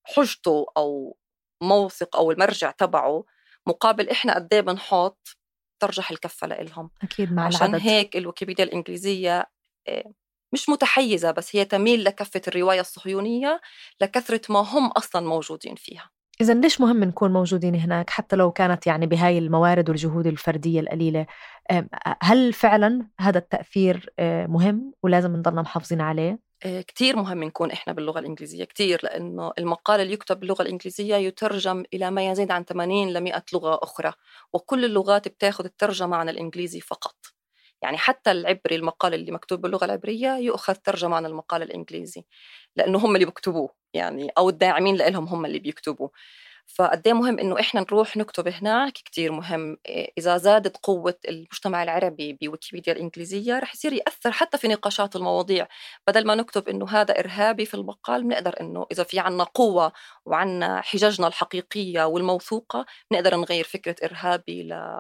حجته 0.04 0.66
أو 0.78 1.18
موثق 1.64 2.16
أو 2.18 2.32
المرجع 2.32 2.72
تبعه 2.72 3.26
مقابل 3.68 4.10
إحنا 4.10 4.36
قد 4.36 4.54
إيه 4.54 4.62
بنحط 4.62 5.38
ترجح 5.80 6.12
الكفة 6.12 6.48
لإلهم 6.48 6.90
أكيد 7.04 7.34
مع 7.34 7.46
عشان 7.46 7.68
العدد. 7.68 7.84
هيك 7.84 8.18
الويكيبيديا 8.18 8.66
الإنجليزية 8.66 9.50
آه، 9.88 10.14
مش 10.54 10.70
متحيزة 10.70 11.32
بس 11.32 11.56
هي 11.56 11.66
تميل 11.66 12.04
لكفة 12.04 12.42
الرواية 12.48 12.82
الصهيونية 12.82 13.62
لكثرة 14.02 14.42
ما 14.50 14.60
هم 14.60 14.88
أصلا 14.88 15.28
موجودين 15.28 15.76
فيها 15.76 16.10
إذا 16.42 16.54
ليش 16.54 16.82
مهم 16.82 17.04
نكون 17.04 17.34
موجودين 17.34 17.76
هناك 17.76 18.10
حتى 18.10 18.36
لو 18.36 18.52
كانت 18.52 18.88
يعني 18.88 19.06
بهاي 19.06 19.38
الموارد 19.38 19.90
والجهود 19.90 20.28
الفردية 20.28 20.80
القليلة 20.80 21.26
هل 22.22 22.54
فعلا 22.54 23.08
هذا 23.20 23.38
التأثير 23.38 24.14
آه، 24.20 24.46
مهم 24.48 24.94
ولازم 25.04 25.36
نضلنا 25.36 25.62
محافظين 25.62 26.02
عليه؟ 26.02 26.40
آه، 26.66 26.82
كتير 26.82 27.16
مهم 27.16 27.44
نكون 27.44 27.72
إحنا 27.72 27.94
باللغة 27.94 28.20
الإنجليزية 28.20 28.64
كتير 28.64 29.00
لأنه 29.04 29.52
المقال 29.60 30.02
اللي 30.02 30.14
يكتب 30.14 30.40
باللغة 30.40 30.62
الإنجليزية 30.62 31.16
يترجم 31.16 31.84
إلى 31.94 32.12
ما 32.12 32.30
يزيد 32.32 32.52
عن 32.52 32.66
80 32.66 33.14
ل 33.14 33.22
100 33.22 33.44
لغة 33.54 33.80
أخرى 33.84 34.14
وكل 34.54 34.86
اللغات 34.86 35.28
بتاخذ 35.28 35.66
الترجمة 35.66 36.18
عن 36.18 36.30
الإنجليزي 36.30 36.80
فقط. 36.82 37.16
يعني 37.82 37.98
حتى 37.98 38.32
العبري 38.32 38.76
المقال 38.76 39.14
اللي 39.14 39.32
مكتوب 39.32 39.62
باللغة 39.62 39.86
العبرية 39.86 40.38
يؤخذ 40.38 40.74
ترجمة 40.76 41.16
عن 41.16 41.26
المقال 41.26 41.62
الإنجليزي 41.64 42.26
لأنه 42.76 43.00
هم 43.00 43.16
اللي 43.16 43.26
بيكتبوه 43.26 43.70
يعني 43.94 44.30
أو 44.38 44.50
الداعمين 44.50 44.96
لهم 44.98 45.26
هم 45.28 45.46
اللي 45.46 45.60
بيكتبوه. 45.60 46.12
فقد 46.68 47.08
مهم 47.08 47.40
إنه 47.40 47.60
إحنا 47.60 47.82
نروح 47.82 48.18
نكتب 48.18 48.48
هناك 48.48 48.94
كتير 48.94 49.32
مهم. 49.32 49.78
إذا 50.18 50.38
زادت 50.38 50.78
قوة 50.84 51.16
المجتمع 51.30 51.84
العربي 51.84 52.34
بويكيبيديا 52.42 52.94
الإنجليزية 52.94 53.60
رح 53.60 53.74
يصير 53.74 53.94
يأثر 53.94 54.32
حتى 54.32 54.58
في 54.58 54.68
نقاشات 54.68 55.16
المواضيع. 55.16 55.68
بدل 56.08 56.28
ما 56.28 56.36
نكتب 56.36 56.70
إنه 56.70 56.90
هذا 56.90 57.20
إرهابي 57.20 57.66
في 57.66 57.74
المقال 57.74 58.24
بنقدر 58.24 58.56
إنه 58.62 58.86
إذا 58.92 59.04
في 59.04 59.20
عنا 59.20 59.44
قوة 59.44 59.92
وعنا 60.26 60.82
حججنا 60.82 61.28
الحقيقية 61.28 62.04
والموثوقة 62.04 62.86
بنقدر 63.12 63.36
نغير 63.36 63.64
فكرة 63.64 63.96
إرهابي 64.06 64.64
ل 64.64 65.00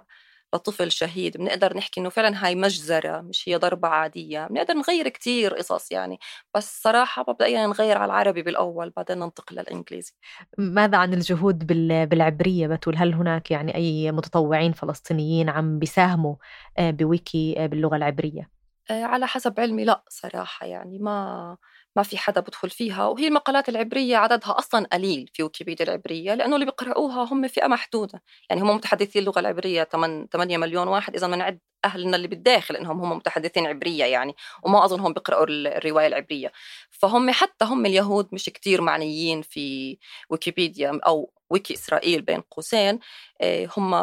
لطفل 0.55 0.91
شهيد 0.91 1.37
بنقدر 1.37 1.77
نحكي 1.77 1.99
إنه 1.99 2.09
فعلا 2.09 2.45
هاي 2.45 2.55
مجزرة 2.55 3.21
مش 3.21 3.49
هي 3.49 3.55
ضربة 3.55 3.87
عادية 3.87 4.47
بنقدر 4.47 4.73
نغير 4.73 5.07
كتير 5.09 5.53
قصص 5.53 5.91
يعني 5.91 6.19
بس 6.55 6.81
صراحة 6.83 7.25
مبدئيا 7.27 7.67
نغير 7.67 7.97
على 7.97 8.05
العربي 8.05 8.41
بالأول 8.41 8.89
بعدين 8.89 9.19
ننتقل 9.19 9.55
للإنجليزي. 9.55 10.13
ماذا 10.57 10.97
عن 10.97 11.13
الجهود 11.13 11.67
بالعبرية 12.09 12.67
بتقول؟ 12.67 12.95
هل 12.97 13.13
هناك 13.13 13.51
يعني 13.51 13.75
أي 13.75 14.11
متطوعين 14.11 14.71
فلسطينيين 14.73 15.49
عم 15.49 15.79
بيساهموا 15.79 16.35
آه، 16.77 16.91
بويكي 16.91 17.55
آه، 17.57 17.65
باللغة 17.67 17.95
العبرية؟ 17.95 18.49
آه، 18.91 19.03
على 19.03 19.27
حسب 19.27 19.59
علمي 19.59 19.85
لا 19.85 20.03
صراحة 20.09 20.65
يعني 20.65 20.99
ما 20.99 21.57
ما 21.97 22.03
في 22.03 22.17
حدا 22.17 22.41
بدخل 22.41 22.69
فيها 22.69 23.07
وهي 23.07 23.27
المقالات 23.27 23.69
العبرية 23.69 24.17
عددها 24.17 24.57
أصلا 24.59 24.87
قليل 24.93 25.29
في 25.33 25.43
ويكيبيديا 25.43 25.85
العبرية 25.85 26.33
لأنه 26.33 26.55
اللي 26.55 26.65
بيقرأوها 26.65 27.23
هم 27.33 27.47
فئة 27.47 27.67
محدودة. 27.67 28.23
يعني 28.49 28.61
هم 28.61 28.75
متحدثي 28.75 29.19
اللغة 29.19 29.39
العبرية 29.39 29.83
8 29.83 30.57
مليون 30.57 30.87
واحد 30.87 31.15
إذا 31.15 31.27
بنعد 31.27 31.59
أهلنا 31.85 32.17
اللي 32.17 32.27
بالداخل 32.27 32.75
إنهم 32.75 33.01
هم 33.01 33.17
متحدثين 33.17 33.65
عبرية 33.67 34.05
يعني 34.05 34.35
وما 34.63 34.85
أظنهم 34.85 35.13
بيقرأوا 35.13 35.45
الرواية 35.49 36.07
العبرية. 36.07 36.51
فهم 36.91 37.31
حتى 37.31 37.65
هم 37.65 37.85
اليهود 37.85 38.27
مش 38.31 38.45
كتير 38.45 38.81
معنيين 38.81 39.41
في 39.41 39.97
ويكيبيديا 40.29 40.99
أو 41.07 41.31
ويكي 41.49 41.73
إسرائيل 41.73 42.21
بين 42.21 42.41
قوسين 42.41 42.99
آه، 43.41 43.69
هم 43.77 43.93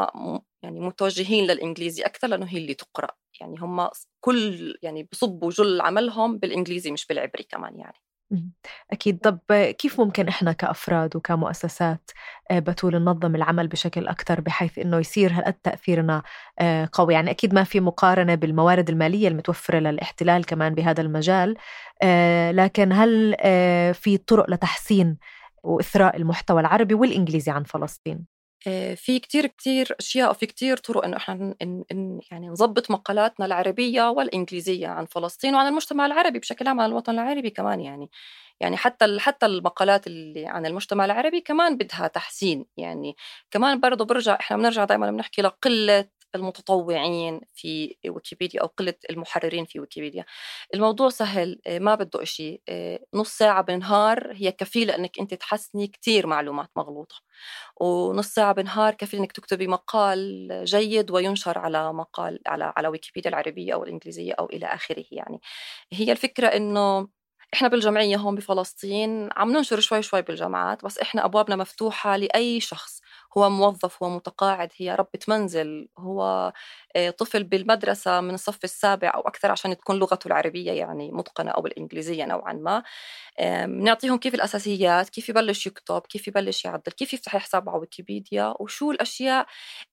يعني 0.62 0.80
متوجهين 0.80 1.46
للإنجليزي 1.46 2.02
أكثر 2.02 2.28
لأنه 2.28 2.46
هي 2.46 2.58
اللي 2.58 2.74
تقرأ. 2.74 3.23
يعني 3.40 3.56
هم 3.58 3.88
كل 4.20 4.74
يعني 4.82 5.08
بصبوا 5.12 5.50
جل 5.50 5.80
عملهم 5.80 6.38
بالإنجليزي 6.38 6.90
مش 6.90 7.06
بالعبري 7.06 7.42
كمان 7.42 7.78
يعني. 7.78 8.04
أكيد. 8.92 9.18
طب 9.18 9.38
كيف 9.78 10.00
ممكن 10.00 10.28
إحنا 10.28 10.52
كأفراد 10.52 11.16
وكمؤسسات 11.16 12.10
آه، 12.50 12.58
بتول 12.58 12.94
ننظم 12.96 13.34
العمل 13.34 13.68
بشكل 13.68 14.08
أكثر 14.08 14.40
بحيث 14.40 14.78
إنه 14.78 14.98
يصير 14.98 15.32
هالقد 15.32 15.52
تأثيرنا 15.52 16.22
آه، 16.58 16.88
قوي؟ 16.92 17.14
يعني 17.14 17.30
أكيد 17.30 17.54
ما 17.54 17.64
في 17.64 17.80
مقارنة 17.80 18.34
بالموارد 18.34 18.90
المالية 18.90 19.28
المتوفرة 19.28 19.78
للاحتلال 19.78 20.44
كمان 20.44 20.74
بهذا 20.74 21.00
المجال 21.02 21.56
آه، 22.02 22.52
لكن 22.52 22.92
هل 22.92 23.36
في 23.94 24.18
طرق 24.26 24.50
لتحسين 24.50 25.16
وإثراء 25.62 26.16
المحتوى 26.16 26.60
العربي 26.60 26.94
والإنجليزي 26.94 27.50
عن 27.50 27.64
فلسطين؟ 27.64 28.33
آه، 28.66 28.94
في 28.94 29.18
كتير 29.18 29.46
كتير 29.46 29.96
أشياء 30.00 30.30
وفي 30.30 30.46
كتير 30.46 30.76
طرق 30.76 31.04
إنه 31.04 31.16
إحنا 31.16 31.54
إن 31.62 32.20
يعني 32.30 32.48
نظبط 32.48 32.90
مقالاتنا 32.90 33.46
العربية 33.46 34.10
والإنجليزية 34.10 34.88
عن 34.88 35.06
فلسطين 35.06 35.54
وعن 35.54 35.66
المجتمع 35.66 36.06
العربي 36.06 36.38
بشكل 36.38 36.68
عام 36.68 36.80
عن 36.80 36.90
الوطن 36.90 37.12
العربي 37.12 37.50
كمان 37.50 37.80
يعني. 37.80 38.10
يعني 38.60 38.76
حتى 38.76 39.18
حتى 39.20 39.46
المقالات 39.46 40.06
اللي 40.06 40.46
عن 40.46 40.66
المجتمع 40.66 41.04
العربي 41.04 41.40
كمان 41.40 41.76
بدها 41.76 42.06
تحسين 42.08 42.66
يعني. 42.76 43.16
كمان 43.50 43.80
برضه 43.80 44.04
برجع 44.04 44.38
إحنا 44.40 44.56
بنرجع 44.56 44.84
دائما 44.84 45.10
بنحكي 45.10 45.42
لقلة 45.42 46.08
المتطوعين 46.36 47.40
في 47.54 47.96
ويكيبيديا 48.08 48.60
أو 48.62 48.66
قلة 48.66 48.94
المحررين 49.10 49.64
في 49.64 49.80
ويكيبيديا. 49.80 50.24
الموضوع 50.74 51.08
سهل 51.08 51.60
آه، 51.66 51.78
ما 51.78 51.94
بده 51.94 52.22
إشي 52.22 52.62
آه، 52.68 53.00
نص 53.14 53.28
ساعة 53.38 53.62
بالنهار 53.62 54.32
هي 54.36 54.52
كفيلة 54.52 54.94
أنك 54.96 55.18
أنت 55.20 55.34
تحسني 55.34 55.86
كتير 55.86 56.26
معلومات 56.26 56.70
مغلوطة 56.76 57.16
ونص 57.80 58.28
ساعة 58.34 58.52
بالنهار 58.52 58.94
كفيل 58.94 59.20
أنك 59.20 59.32
تكتبي 59.32 59.66
مقال 59.66 60.48
جيد 60.64 61.10
وينشر 61.10 61.58
على 61.58 61.92
مقال 61.92 62.40
على 62.46 62.72
على 62.76 62.88
ويكيبيديا 62.88 63.30
العربية 63.30 63.74
أو 63.74 63.84
الإنجليزية 63.84 64.32
أو 64.32 64.46
إلى 64.46 64.66
آخره 64.66 65.04
يعني. 65.12 65.40
هي 65.92 66.12
الفكرة 66.12 66.46
أنه 66.48 67.08
إحنا 67.54 67.68
بالجمعية 67.68 68.16
هون 68.16 68.34
بفلسطين 68.34 69.28
عم 69.36 69.52
ننشر 69.52 69.80
شوي 69.80 70.02
شوي 70.02 70.22
بالجامعات 70.22 70.84
بس 70.84 70.98
إحنا 70.98 71.24
أبوابنا 71.24 71.56
مفتوحة 71.56 72.16
لأي 72.16 72.60
شخص. 72.60 73.00
هو 73.38 73.50
موظف 73.50 74.02
هو 74.02 74.08
متقاعد 74.10 74.68
هي 74.76 74.94
ربة 74.94 75.18
منزل 75.28 75.88
هو 75.98 76.52
آه، 76.96 77.10
طفل 77.10 77.44
بالمدرسة 77.44 78.20
من 78.20 78.34
الصف 78.34 78.64
السابع 78.64 79.12
أو 79.14 79.20
أكثر 79.20 79.50
عشان 79.50 79.76
تكون 79.76 79.96
لغته 79.98 80.26
العربية 80.28 80.72
يعني 80.72 81.10
متقنة 81.12 81.50
أو 81.50 81.66
الإنجليزية 81.66 82.24
نوعا 82.24 82.52
ما. 82.52 82.82
بنعطيهم 83.66 84.18
كيف 84.18 84.34
الأساسيات 84.34 85.08
كيف 85.10 85.28
يبلش 85.28 85.66
يكتب 85.66 86.00
كيف 86.00 86.28
يبلش 86.28 86.64
يعدل 86.64 86.92
كيف 86.92 87.14
يفتح 87.14 87.36
حساب 87.36 87.68
على 87.68 87.78
ويكيبيديا 87.78 88.54
وشو 88.60 88.90
الأشياء 88.92 89.46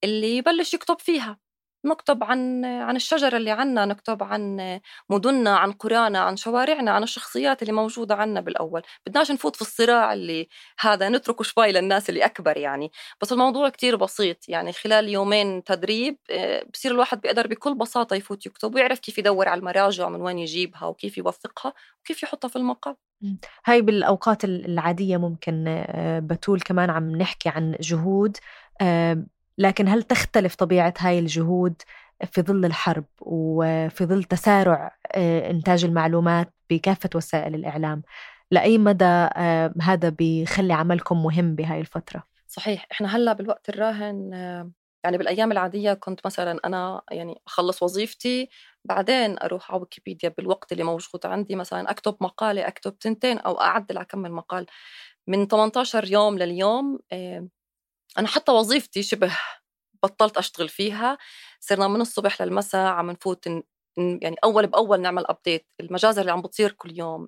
اللي 0.04 0.38
يبلش 0.38 0.74
يكتب 0.74 1.00
فيها. 1.00 1.51
نكتب 1.86 2.24
عن 2.24 2.65
عن 2.65 2.96
الشجرة 2.96 3.38
اللي 3.38 3.52
عنا 3.52 3.86
نكتب 3.86 4.24
عن 4.24 4.80
مدننا 5.10 5.58
عن 5.58 5.72
قرانا 5.72 6.20
عن 6.20 6.38
شوارعنا 6.38 6.91
عن 6.91 7.04
الشخصيات 7.04 7.62
اللي 7.62 7.74
موجودة 7.74 8.15
عنا 8.15 8.41
بالأول. 8.41 8.82
بدناش 9.08 9.32
نفوت 9.32 9.56
في 9.56 9.62
الصراع 9.62 10.13
اللي 10.13 10.48
هذا 10.80 11.10
نتركه 11.10 11.44
شوي 11.44 11.72
للناس 11.72 12.10
اللي 12.10 12.26
أكبر 12.26 12.58
يعني. 12.58 12.91
بس 13.22 13.32
الموضوع 13.32 13.70
كتير 13.70 13.96
بسيط 13.96 14.50
يعني 14.50 14.74
خلال 14.74 15.10
يومين 15.10 15.63
تدريب 15.63 16.17
آه، 16.32 16.65
بصير 16.74 16.91
الواحد 16.91 17.22
بيقدر 17.22 17.48
بكل 17.48 17.76
بساطة 17.76 18.15
يفوت 18.15 18.46
يكتب 18.46 18.76
ويعرف 18.76 19.00
كيف 19.00 19.17
يدور 19.17 19.50
على 19.50 19.60
المراجع 19.60 20.10
من 20.10 20.22
وين 20.22 20.39
يجيبها 20.39 20.86
وكيف 20.86 21.17
يوثقها 21.17 21.74
وكيف 22.02 22.24
يحطها 22.24 22.48
في 22.48 22.56
المقال 22.56 22.96
هاي 23.65 23.82
بالأوقات 23.82 24.44
العادية 24.44 25.17
ممكن 25.17 25.65
آه، 25.67 26.20
بتول 26.20 26.62
كمان 26.62 26.89
عم 26.89 27.15
نحكي 27.15 27.50
عن 27.50 27.76
جهود 27.82 28.38
آه، 28.82 29.26
لكن 29.58 29.88
هل 29.88 30.04
تختلف 30.04 30.56
طبيعة 30.56 30.94
هاي 31.00 31.20
الجهود 31.20 31.82
في 32.32 32.42
ظل 32.42 32.66
الحرب 32.66 33.06
وفي 33.22 34.06
ظل 34.06 34.24
تسارع 34.24 34.98
آه، 35.12 35.50
إنتاج 35.50 35.86
المعلومات 35.86 36.54
بكافة 36.70 37.10
وسائل 37.16 37.56
الإعلام 37.56 38.02
لأي 38.52 38.78
مدى 38.78 39.06
آه، 39.06 39.74
هذا 39.82 40.10
بيخلي 40.10 40.74
عملكم 40.74 41.24
مهم 41.24 41.56
بهاي 41.56 41.80
الفترة؟ 41.80 42.24
صحيح 42.48 42.88
إحنا 42.92 43.16
هلأ 43.16 43.34
بالوقت 43.34 43.70
الراهن 43.70 44.34
آه، 44.34 44.72
يعني 45.04 45.18
بالأيام 45.18 45.52
العادية 45.52 45.94
كنت 45.94 46.20
مثلا 46.26 46.60
أنا 46.66 47.02
يعني 47.12 47.42
أخلص 47.48 47.84
وظيفتي 47.84 48.50
بعدين 48.86 49.40
أروح 49.40 49.72
على 49.72 49.82
ويكيبيديا 49.82 50.30
بالوقت 50.30 50.72
اللي 50.72 50.84
موجود 50.84 51.26
عندي 51.26 51.56
مثلا 51.56 51.92
أكتب 51.92 52.18
مقالة 52.22 52.68
أكتب 52.68 53.00
تنتين 53.00 53.38
أو 53.38 53.62
أعدل 53.62 53.98
أكمل 53.98 54.32
مقال 54.32 54.66
من 55.28 55.48
18 55.48 56.12
يوم 56.12 56.38
لليوم 56.38 57.00
أنا 58.17 58.28
حتى 58.28 58.52
وظيفتي 58.52 59.04
شبه 59.04 59.38
بطلت 60.04 60.38
أشتغل 60.38 60.69
فيها 60.69 61.17
صرنا 61.60 61.88
من 61.88 62.02
الصبح 62.02 62.41
للمساء 62.41 62.88
عم 62.88 63.12
نفوت 63.12 63.47
يعني 63.97 64.36
أول 64.43 64.67
بأول 64.67 65.02
نعمل 65.02 65.26
ابديت 65.28 65.67
المجازر 65.80 66.21
اللي 66.21 66.32
عم 66.32 66.41
بتصير 66.41 66.71
كل 66.71 67.00
يوم 67.00 67.28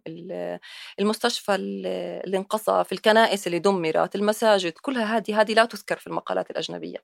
المستشفى 0.99 1.55
اللي 1.55 2.37
انقصف 2.37 2.91
الكنائس 2.91 3.47
اللي 3.47 3.59
دمرت 3.59 4.15
المساجد 4.15 4.71
كلها 4.71 5.17
هذه 5.17 5.41
هذه 5.41 5.53
لا 5.53 5.65
تذكر 5.65 5.97
في 5.97 6.07
المقالات 6.07 6.51
الأجنبية 6.51 6.97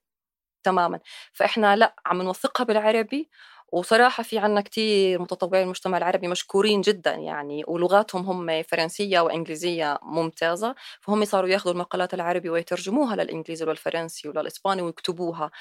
تماما. 0.63 0.99
فإحنا 1.33 1.75
لا 1.75 1.95
عم 2.05 2.21
نوثقها 2.21 2.63
بالعربي 2.63 3.29
وصراحة 3.71 4.23
في 4.23 4.37
عنا 4.39 4.61
كتير 4.61 5.21
متطوعين 5.21 5.63
المجتمع 5.63 5.97
العربي 5.97 6.27
مشكورين 6.27 6.81
جدا 6.81 7.11
يعني 7.15 7.63
ولغاتهم 7.67 8.25
هم 8.25 8.63
فرنسية 8.63 9.19
وإنجليزية 9.19 9.99
ممتازة 10.03 10.75
فهم 11.01 11.25
صاروا 11.25 11.49
ياخذوا 11.49 11.73
المقالات 11.73 12.13
العربي 12.13 12.49
ويترجموها 12.49 13.15
للإنجليزي 13.15 13.65
والفرنسي 13.65 14.29
وللإسباني 14.29 14.81
ويكتبوها. 14.81 15.51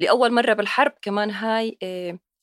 لأول 0.00 0.32
مرة 0.32 0.52
بالحرب 0.52 0.92
كمان 1.02 1.30
هاي 1.30 1.78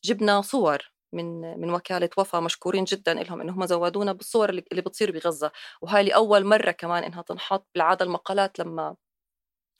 جبنا 0.05 0.41
صور 0.41 0.91
من 1.13 1.41
من 1.59 1.69
وكالة 1.73 2.09
وفا 2.17 2.39
مشكورين 2.39 2.83
جدا 2.83 3.13
لهم 3.13 3.41
انهم 3.41 3.65
زودونا 3.65 4.13
بالصور 4.13 4.49
اللي 4.49 4.81
بتصير 4.81 5.11
بغزة. 5.11 5.51
وهاي 5.81 6.03
لأول 6.03 6.45
مرة 6.45 6.71
كمان 6.71 7.03
إنها 7.03 7.21
تنحط 7.21 7.67
بالعادة 7.75 8.05
المقالات 8.05 8.59
لما 8.59 8.95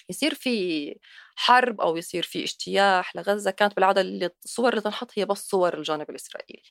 يصير 0.09 0.33
في 0.33 0.95
حرب 1.35 1.81
أو 1.81 1.97
يصير 1.97 2.23
في 2.23 2.43
اجتياح 2.43 3.15
لغزة 3.15 3.51
كانت 3.51 3.75
بالعادة 3.75 4.01
اللي 4.01 4.29
الصور 4.45 4.69
اللي 4.69 4.81
تنحط 4.81 5.11
هي 5.15 5.25
بس 5.25 5.47
صور 5.49 5.77
الجانب 5.77 6.09
الإسرائيلي. 6.09 6.63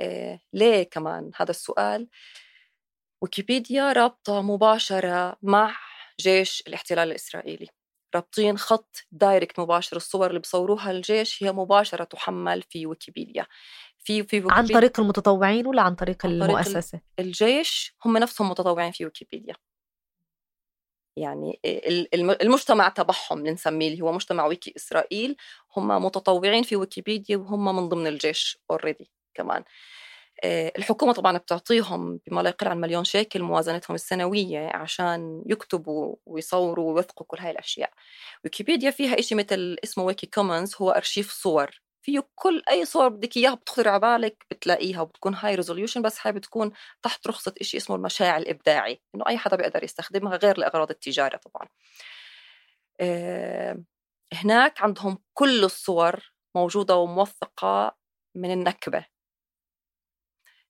إيه 0.00 0.40
ليه 0.52 0.82
كمان 0.82 1.30
هذا 1.36 1.50
السؤال؟ 1.50 2.08
ويكيبيديا 3.22 3.92
رابطة 3.92 4.42
مباشرة 4.42 5.36
مع 5.42 5.76
جيش 6.20 6.62
الاحتلال 6.66 7.08
الإسرائيلي. 7.08 7.68
رابطين 8.14 8.58
خط 8.58 8.96
دايركت 9.12 9.60
مباشر 9.60 9.96
الصور 9.96 10.26
اللي 10.26 10.40
بصوروها 10.40 10.90
الجيش 10.90 11.42
هي 11.42 11.52
مباشرة 11.52 12.04
تحمل 12.04 12.62
في 12.62 12.86
ويكيبيديا. 12.86 13.46
في 13.98 14.22
في 14.22 14.36
ويكيبيديا 14.36 14.54
عن 14.54 14.66
طريق 14.66 15.00
المتطوعين 15.00 15.66
ولا 15.66 15.82
عن 15.82 15.94
طريق 15.94 16.26
عن 16.26 16.32
المؤسسة؟ 16.32 16.90
طريق 16.90 17.02
الجيش 17.18 17.96
هم 18.04 18.16
نفسهم 18.16 18.50
متطوعين 18.50 18.92
في 18.92 19.04
ويكيبيديا. 19.04 19.54
يعني 21.16 21.60
المجتمع 22.42 22.88
تبعهم 22.88 23.46
نسميه 23.46 23.88
اللي 23.88 24.02
هو 24.02 24.12
مجتمع 24.12 24.46
ويكي 24.46 24.72
إسرائيل 24.76 25.36
هم 25.76 25.88
متطوعين 26.04 26.62
في 26.62 26.76
ويكيبيديا 26.76 27.36
وهم 27.36 27.76
من 27.76 27.88
ضمن 27.88 28.06
الجيش 28.06 28.58
already 28.70 29.10
كمان. 29.34 29.64
الحكومة 30.78 31.12
طبعا 31.12 31.38
بتعطيهم 31.38 32.20
بما 32.26 32.40
لا 32.42 32.48
يقل 32.50 32.68
عن 32.68 32.80
مليون 32.80 33.04
شيكل 33.04 33.42
موازنتهم 33.42 33.94
السنوية 33.94 34.68
عشان 34.76 35.42
يكتبوا 35.46 36.16
ويصوروا 36.26 36.92
ويوثقوا 36.92 37.26
كل 37.26 37.38
هاي 37.40 37.50
الأشياء. 37.50 37.90
ويكيبيديا 38.44 38.90
فيها 38.90 39.18
إشي 39.18 39.34
مثل 39.34 39.76
اسمه 39.84 40.04
Wikimedia 40.04 40.26
Commons 40.26 40.74
هو 40.82 40.90
أرشيف 40.90 41.32
صور. 41.32 41.82
فيه 42.04 42.28
كل 42.34 42.62
أي 42.70 42.84
صور 42.84 43.08
بدك 43.08 43.36
إياها 43.36 43.54
بتخطر 43.54 43.88
على 43.88 44.00
بالك 44.00 44.46
بتلاقيها 44.50 45.00
وبتكون 45.00 45.34
high 45.34 45.54
resolution 45.54 46.02
بس 46.02 46.18
هاي 46.26 46.32
بتكون 46.32 46.72
تحت 47.02 47.26
رخصة 47.28 47.54
شيء 47.62 47.80
اسمه 47.80 47.96
المشاع 47.96 48.36
الإبداعي 48.36 49.02
إنه 49.14 49.24
أي 49.28 49.38
حدا 49.38 49.56
بيقدر 49.56 49.84
يستخدمها 49.84 50.36
غير 50.36 50.58
لأغراض 50.58 50.90
التجارة 50.90 51.36
طبعا. 51.36 51.68
هناك 54.34 54.82
عندهم 54.82 55.18
كل 55.34 55.64
الصور 55.64 56.32
موجودة 56.56 56.96
وموثقة 56.96 57.96
من 58.36 58.50
النكبة. 58.52 59.06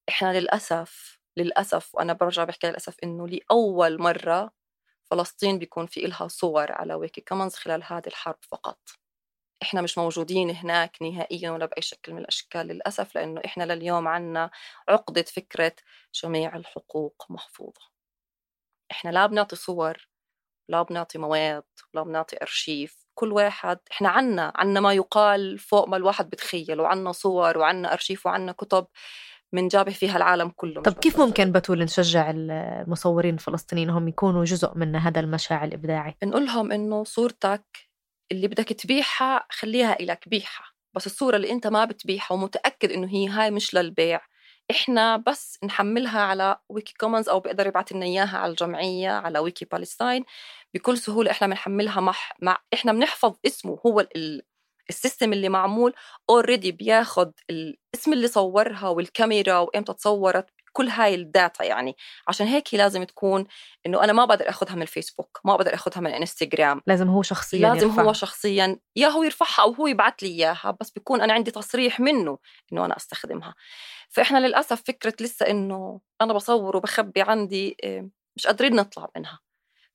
إحنا 0.08 0.40
للأسف 0.40 1.20
للأسف 1.36 1.94
وأنا 1.94 2.12
برجع 2.12 2.44
بحكي 2.44 2.66
للأسف 2.66 2.96
إنه 3.04 3.28
لأول 3.28 4.02
مرة 4.02 4.52
فلسطين 5.10 5.58
بيكون 5.58 5.86
في 5.86 6.06
إلها 6.06 6.28
صور 6.28 6.72
على 6.72 6.94
ويكي 6.94 7.20
كومنز 7.20 7.54
خلال 7.54 7.82
هذه 7.84 8.06
الحرب 8.06 8.38
فقط. 8.50 9.03
إحنا 9.64 9.80
مش 9.80 9.98
موجودين 9.98 10.50
هناك 10.50 11.02
نهائيا 11.02 11.50
ولا 11.50 11.66
بأي 11.66 11.82
شكل 11.82 12.12
من 12.12 12.18
الأشكال 12.18 12.66
للأسف 12.66 13.14
لأنه 13.14 13.40
إحنا 13.44 13.64
لليوم 13.64 14.08
عنا 14.08 14.50
عقدة 14.88 15.22
فكرة 15.22 15.72
جميع 16.22 16.56
الحقوق 16.56 17.26
محفوظة. 17.30 17.80
إحنا 18.90 19.10
لا 19.10 19.26
بنعطي 19.26 19.56
صور 19.56 20.08
لا 20.68 20.82
بنعطي 20.82 21.18
مواد 21.18 21.64
لا 21.94 22.02
بنعطي 22.02 22.36
أرشيف 22.42 23.06
كل 23.14 23.32
واحد 23.32 23.78
إحنا 23.92 24.08
عنا 24.08 24.52
عنا 24.56 24.80
ما 24.80 24.92
يقال 24.92 25.58
فوق 25.58 25.88
ما 25.88 25.96
الواحد 25.96 26.30
بتخيل 26.30 26.80
وعنا 26.80 27.12
صور 27.12 27.58
وعنا 27.58 27.92
أرشيف 27.92 28.26
وعنا 28.26 28.52
كتب 28.52 28.86
جابه 29.54 29.92
فيها 29.92 30.16
العالم 30.16 30.48
كله 30.48 30.82
طب 30.82 30.92
كيف 30.92 31.20
ممكن 31.20 31.52
بتول 31.52 31.82
نشجع 31.82 32.30
المصورين 32.30 33.34
الفلسطينيين؟ 33.34 33.90
هم 33.90 34.08
يكونوا 34.08 34.44
جزء 34.44 34.72
من 34.74 34.96
هذا 34.96 35.20
المشاع 35.20 35.64
الإبداعي؟ 35.64 36.14
نقول 36.24 36.46
لهم 36.46 36.72
إنه 36.72 37.04
صورتك 37.04 37.64
اللي 38.32 38.48
بدك 38.48 38.68
تبيعها 38.68 39.46
خليها 39.50 40.00
إلك 40.00 40.28
بيعها 40.28 40.64
بس 40.94 41.06
الصورة 41.06 41.36
اللي 41.36 41.50
أنت 41.50 41.66
ما 41.66 41.84
بتبيعها 41.84 42.32
ومتأكد 42.32 42.92
إنه 42.92 43.08
هي 43.08 43.28
هاي 43.28 43.50
مش 43.50 43.74
للبيع 43.74 44.20
إحنا 44.70 45.16
بس 45.16 45.58
نحملها 45.64 46.20
على 46.20 46.58
ويكي 46.68 46.94
كومنز 47.00 47.28
أو 47.28 47.40
بيقدر 47.40 47.66
يبعث 47.66 47.92
لنا 47.92 48.06
إياها 48.06 48.38
على 48.38 48.50
الجمعية 48.50 49.10
على 49.10 49.38
ويكي 49.38 49.64
بالستاين 49.64 50.24
بكل 50.74 50.98
سهولة 50.98 51.30
إحنا 51.30 51.46
بنحملها 51.46 52.00
مع, 52.00 52.14
مع 52.42 52.58
إحنا 52.74 52.92
بنحفظ 52.92 53.34
اسمه 53.46 53.78
هو 53.86 54.00
ال... 54.00 54.42
ال 54.88 54.95
system 54.95 55.32
اللي 55.32 55.48
معمول 55.48 55.94
already 56.30 56.72
بياخد 56.72 57.32
الاسم 57.50 58.12
اللي 58.12 58.28
صورها 58.28 58.88
والكاميرا 58.88 59.58
وإمتى 59.58 59.92
تصورت 59.92 60.46
كل 60.74 60.88
هاي 60.88 61.14
ال 61.14 61.24
data 61.24 61.64
يعني. 61.64 61.96
عشان 62.28 62.46
هيك 62.46 62.74
هي 62.74 62.78
لازم 62.78 63.04
تكون 63.04 63.46
إنه 63.86 64.04
أنا 64.04 64.12
ما 64.12 64.24
بقدر 64.24 64.48
آخذها 64.48 64.74
من 64.74 64.82
الفيسبوك 64.82 65.40
ما 65.44 65.56
بقدر 65.56 65.74
آخذها 65.74 66.00
من 66.00 66.06
الإنستغرام. 66.06 66.80
لازم 66.86 67.08
هو 67.08 67.22
شخصيا 67.22 67.74
لازم 67.74 67.88
يرفع. 67.88 68.02
هو 68.02 68.12
شخصيا 68.12 68.78
يا 68.96 69.08
هو 69.08 69.22
يرفعها 69.22 69.62
أو 69.62 69.72
هو 69.72 69.86
يبعث 69.86 70.14
لي 70.22 70.28
إياها 70.28 70.76
بس 70.80 70.90
بيكون 70.90 71.20
أنا 71.20 71.32
عندي 71.32 71.50
تصريح 71.50 72.00
منه 72.00 72.38
إنه 72.72 72.84
أنا 72.84 72.96
أستخدمها. 72.96 73.54
فإحنا 74.08 74.38
للأسف 74.46 74.82
فكرة 74.86 75.14
لسه 75.20 75.46
إنه 75.50 76.00
أنا 76.20 76.32
بصور 76.32 76.76
وبخبي 76.76 77.22
عندي 77.22 77.76
آه، 77.84 78.08
مش 78.36 78.46
قادرين 78.46 78.76
نطلع 78.76 79.08
منها. 79.16 79.40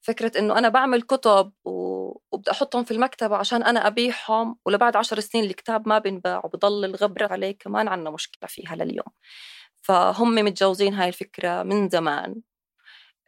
فكرة 0.02 0.40
إنه 0.40 0.58
أنا 0.58 0.70
بعمل 0.70 1.02
كتب 1.02 1.52
وبدي 1.66 2.52
أحطهم 2.52 2.84
في 2.84 2.92
المكتبة 2.92 3.36
عشان 3.36 3.64
أنا 3.64 3.88
أبيعهم 3.88 4.58
ولبعد 4.66 4.96
عشر 4.96 5.20
سنين 5.20 5.44
الكتاب 5.44 5.88
ما 5.88 6.00
بنباع 6.00 6.42
وبضل 6.46 6.86
الغبر 6.86 7.34
عليه 7.34 7.58
كمان 7.60 7.88
عنا 7.88 8.10
مشكلة 8.10 8.48
فيها 8.48 8.76
لليوم. 8.76 9.08
فهم 9.82 10.36
متجاوزين 10.36 10.94
هاي 10.94 11.08
الفكرة 11.10 11.64
من 11.64 11.90
زمان. 11.90 12.36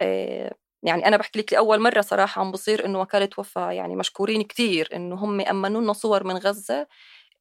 آه، 0.01 0.51
يعني 0.83 1.07
أنا 1.07 1.17
بحكي 1.17 1.39
لك 1.39 1.53
لأول 1.53 1.79
مرة 1.79 2.01
صراحة 2.01 2.41
عم 2.41 2.51
بصير 2.51 2.85
إنه 2.85 3.01
وكالة 3.01 3.29
وفاة 3.37 3.71
يعني 3.71 3.95
مشكورين 3.95 4.41
كتير 4.43 4.89
إنه 4.95 5.15
هم 5.15 5.41
أمنوا 5.41 5.81
لنا 5.81 5.93
صور 5.93 6.23
من 6.23 6.37
غزة 6.37 6.87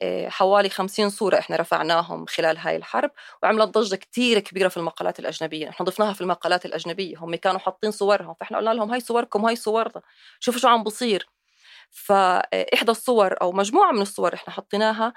آه، 0.02 0.28
حوالي 0.28 0.68
50 0.70 1.10
صورة 1.10 1.38
إحنا 1.38 1.56
رفعناهم 1.56 2.26
خلال 2.26 2.58
هاي 2.58 2.76
الحرب 2.76 3.10
وعملت 3.42 3.68
ضجة 3.78 3.96
كتير 3.96 4.40
كبيرة 4.40 4.68
في 4.68 4.76
المقالات 4.76 5.20
الأجنبية. 5.20 5.68
إحنا 5.68 5.86
ضفناها 5.86 6.12
في 6.12 6.20
المقالات 6.20 6.66
الأجنبية 6.66 7.18
هم 7.18 7.34
كانوا 7.34 7.58
حاطين 7.60 7.90
صورهم 7.90 8.34
فإحنا 8.40 8.58
قلنا 8.58 8.70
لهم 8.74 8.90
هاي 8.92 9.00
صوركم 9.00 9.44
هاي 9.46 9.56
صورنا. 9.56 10.02
شوفوا 10.40 10.60
شو 10.60 10.68
عم 10.68 10.84
بصير. 10.84 11.26
فإحدى 11.90 12.90
الصور 12.90 13.34
أو 13.42 13.52
مجموعة 13.52 13.92
من 13.92 14.02
الصور 14.02 14.34
إحنا 14.34 14.54
حطيناها 14.54 15.14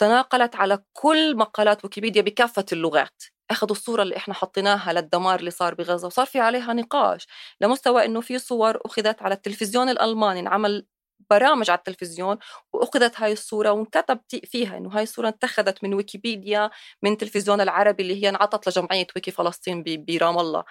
تناقلت 0.00 0.56
على 0.56 0.78
كل 0.92 1.36
مقالات 1.36 1.84
ويكيبيديا 1.84 2.22
بكافة 2.22 2.64
اللغات. 2.72 3.22
أخذوا 3.50 3.72
الصورة 3.76 4.02
اللي 4.02 4.16
إحنا 4.16 4.34
حطيناها 4.34 4.92
للدمار 4.92 5.40
اللي 5.40 5.50
صار 5.50 5.74
بغزة 5.74 6.06
وصار 6.06 6.26
في 6.26 6.40
عليها 6.40 6.72
نقاش 6.72 7.26
لمستوى 7.60 8.04
إنه 8.04 8.20
في 8.20 8.38
صور 8.38 8.80
أخذت 8.86 9.22
على 9.22 9.34
التلفزيون 9.34 9.88
الألماني 9.88 10.40
انعمل 10.40 10.86
برامج 11.30 11.70
على 11.70 11.78
التلفزيون 11.78 12.38
وأخذت 12.72 13.20
هاي 13.20 13.32
الصورة 13.32 13.70
وانكتب 13.72 14.20
فيها 14.44 14.76
إنه 14.78 14.90
هاي 14.96 15.02
الصورة 15.02 15.28
اتخذت 15.28 15.84
من 15.84 15.94
ويكيبيديا 15.94 16.70
من 17.02 17.16
تلفزيون 17.18 17.60
العربي 17.60 18.02
اللي 18.02 18.22
هي 18.24 18.28
انعطت 18.28 18.68
لجمعية 18.68 19.06
ويكي 19.16 19.30
فلسطين 19.30 19.82
برام 20.08 20.38
الله. 20.38 20.64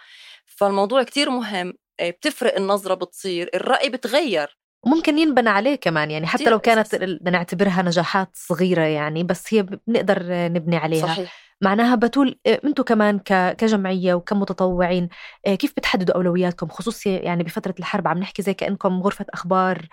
فالموضوع 0.48 1.04
كتير 1.04 1.30
مهم 1.32 1.74
آه، 2.02 2.10
بتفرق 2.10 2.56
النظرة 2.58 2.94
بتصير 2.96 3.50
الرأي 3.56 3.90
بتغير. 3.90 4.59
وممكن 4.84 5.18
ينبنى 5.18 5.50
عليه 5.50 5.76
كمان 5.76 6.12
يعني 6.12 6.28
حتى 6.28 6.50
لو 6.50 6.60
كانت 6.60 6.96
بدنا 6.96 7.32
نعتبرها 7.32 7.82
نجاحات 7.82 8.30
صغيرة 8.34 8.82
يعني 8.82 9.24
بس 9.24 9.54
هي 9.54 9.64
بنقدر 9.88 10.24
نبني 10.30 10.78
عليها. 10.78 11.08
صحيح. 11.08 11.50
معناها 11.62 11.96
بتول 11.96 12.40
آه، 12.48 12.62
أنتم 12.66 12.84
كمان 12.84 13.20
كجمعية 13.58 14.14
وكمتطوعين 14.14 15.10
آه، 15.48 15.56
كيف 15.56 15.74
بتحددوا 15.78 16.16
أولوياتكم؟ 16.16 16.68
خصوصي 16.68 17.16
يعني 17.16 17.44
بفترة 17.44 17.76
الحرب 17.80 18.08
عم 18.08 18.18
نحكي 18.18 18.42
زي 18.42 18.54
كأنكم 18.54 19.02
غرفة 19.02 19.26
أخبار 19.34 19.88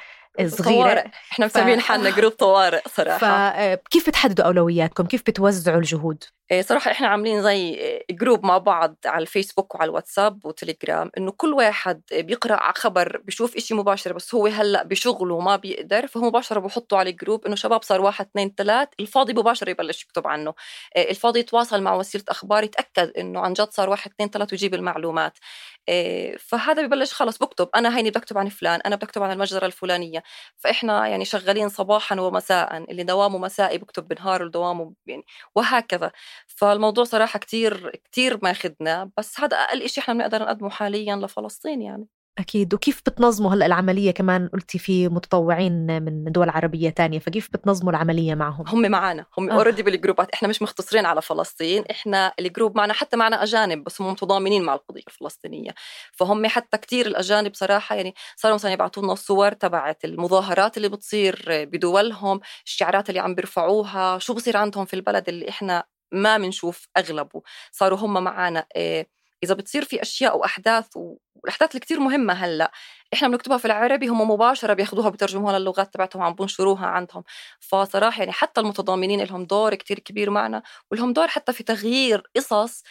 صغيره 0.44 0.76
طوارئ. 0.76 1.06
إحنا 1.32 1.46
مسمين 1.46 1.80
ف... 1.80 1.82
حالنا 1.82 2.10
group 2.10 2.32
طوارئ 2.32 2.82
صراحة. 2.88 3.50
فكيف 3.76 4.06
آه، 4.06 4.10
بتحددوا 4.10 4.44
أولوياتكم؟ 4.44 5.06
كيف 5.06 5.22
بتوزعوا 5.26 5.78
الجهود؟ 5.78 6.24
إيه، 6.50 6.62
صراحة 6.62 6.90
إحنا 6.90 7.08
عاملين 7.08 7.42
زي 7.42 7.78
group 8.10 8.46
مع 8.46 8.58
بعض 8.58 8.96
على 9.06 9.22
الفيسبوك 9.22 9.74
وعلى 9.74 9.88
الواتساب 9.88 10.44
وتليجرام 10.44 11.10
إنه 11.18 11.30
كل 11.30 11.54
واحد 11.54 12.02
بيقرأ 12.12 12.72
خبر 12.76 13.20
بيشوف 13.24 13.56
إشي 13.56 13.74
مباشر 13.74 14.12
بس 14.12 14.34
هو 14.34 14.46
هلأ 14.46 14.82
بشغله 14.82 15.40
ما 15.40 15.56
بيقدر 15.56 16.06
فهو 16.06 16.24
مباشرة 16.24 16.60
بحطه 16.60 16.96
على 16.96 17.10
ال 17.10 17.16
group 17.16 17.46
إنه 17.46 17.56
شباب 17.56 17.82
صار 17.82 18.00
واحد 18.00 18.26
اثنين 18.26 18.54
ثلاث 18.56 18.88
الفاضي 19.00 19.32
مباشرة 19.32 19.70
يبلش 19.70 20.02
يكتب 20.02 20.26
عنه. 20.26 20.54
الفاضي 20.96 21.40
يتواصل 21.40 21.82
مع 21.82 21.94
وسيلة 21.94 22.24
أخبار 22.28 22.64
يتأكد 22.64 23.12
إنه 23.18 23.40
عن 23.40 23.52
جد 23.52 23.68
صار 23.70 23.90
واحد 23.90 24.10
اثنين 24.10 24.30
ثلاث 24.30 24.52
ويجيب 24.52 24.74
المعلومات. 24.74 25.38
فهذا 26.38 26.86
ببلش 26.86 27.12
خلص 27.14 27.38
بكتب 27.38 27.68
أنا 27.74 27.96
هيني 27.98 28.10
بكتب 28.10 28.38
عن 28.38 28.48
فلان 28.48 28.80
أنا 28.80 28.96
بكتب 28.96 29.22
عن 29.22 29.32
المجزرة 29.32 29.66
الفلانية. 29.66 30.22
فإحنا 30.56 31.06
يعني 31.08 31.24
شغالين 31.24 31.68
صباحا 31.68 32.20
ومساء 32.20 32.76
اللي 32.90 33.02
دوامه 33.04 33.38
مسائي 33.38 33.78
بكتب 33.78 34.08
بنهار 34.08 34.42
ودوامه 34.42 34.94
يعني 35.06 35.22
وهكذا. 35.54 36.12
فالموضوع 36.46 37.04
صراحة 37.04 37.38
كتير 37.38 37.90
كتير 38.04 38.38
ماخذنا 38.42 39.10
بس 39.18 39.40
هذا 39.40 39.56
أقل 39.56 39.88
شيء 39.88 40.02
إحنا 40.04 40.14
بنقدر 40.14 40.42
نقدمه 40.42 40.70
حاليا 40.70 41.16
لفلسطين 41.16 41.82
يعني. 41.82 42.06
أكيد. 42.38 42.74
وكيف 42.74 43.00
بتنظموا 43.06 43.54
هلأ 43.54 43.66
العملية 43.66 44.10
كمان؟ 44.10 44.48
قلتي 44.48 44.78
في 44.78 45.08
متطوعين 45.08 46.02
من 46.02 46.32
دول 46.32 46.50
عربية 46.50 46.90
تانية 46.90 47.18
فكيف 47.18 47.48
بتنظموا 47.52 47.90
العملية 47.90 48.34
معهم؟ 48.34 48.64
هم 48.68 48.90
معنا. 48.90 49.26
هم 49.38 49.50
already 49.50 49.82
آه. 49.82 49.84
بال 49.84 49.94
groupات. 49.94 50.30
إحنا 50.34 50.48
مش 50.48 50.62
مختصرين 50.62 51.06
على 51.06 51.22
فلسطين 51.22 51.84
إحنا 51.90 52.32
ال 52.38 52.44
group 52.44 52.76
معنا 52.76 52.92
حتى 52.92 53.16
معنا 53.16 53.42
أجانب 53.42 53.84
بس 53.84 54.00
هم 54.00 54.10
متضامنين 54.10 54.62
مع 54.62 54.74
القضية 54.74 55.02
الفلسطينية. 55.08 55.70
فهم 56.12 56.46
حتى 56.46 56.78
كتير 56.78 57.06
الأجانب 57.06 57.54
صراحة 57.54 57.96
يعني 57.96 58.14
صاروا 58.36 58.54
مثلا 58.54 58.72
يبعثوا 58.72 59.02
لنا 59.02 59.12
الصور 59.12 59.52
تبعت 59.52 60.04
المظاهرات 60.04 60.76
اللي 60.76 60.88
بتصير 60.88 61.44
بدولهم 61.48 62.40
الشعارات 62.66 63.08
اللي 63.08 63.20
عم 63.20 63.34
بيرفعوها 63.34 64.18
شو 64.18 64.34
بصير 64.34 64.56
عندهم 64.56 64.84
في 64.84 64.94
البلد 64.94 65.28
اللي 65.28 65.48
إحنا 65.48 65.84
ما 66.12 66.38
بنشوف 66.38 66.88
أغلبه. 66.96 67.42
صاروا 67.72 67.98
هم 67.98 68.24
معنا 68.24 68.66
إيه 68.76 69.16
إذا 69.44 69.54
بتصير 69.54 69.84
في 69.84 70.02
أشياء 70.02 70.38
واحداث 70.38 70.86
والأحداث 70.96 71.70
اللي 71.70 71.80
كثير 71.80 72.00
مهمة 72.00 72.32
هلأ 72.34 72.72
إحنا 73.14 73.28
بنكتبها 73.28 73.58
في 73.58 73.64
العربي 73.64 74.08
هم 74.08 74.30
مباشرة 74.30 74.74
بياخذوها 74.74 75.08
بترجموها 75.10 75.58
للغات 75.58 75.94
تبعتهم 75.94 76.22
عم 76.22 76.34
بنشروها 76.34 76.86
عندهم. 76.86 77.24
فصراحة 77.60 78.18
يعني 78.20 78.32
حتى 78.32 78.60
المتضامنين 78.60 79.22
لهم 79.22 79.44
دور 79.44 79.74
كثير 79.74 79.98
كبير 79.98 80.30
معنا 80.30 80.62
ولهم 80.92 81.12
دور 81.12 81.28
حتى 81.28 81.52
في 81.52 81.64
تغيير 81.64 82.22
قصص 82.36 82.82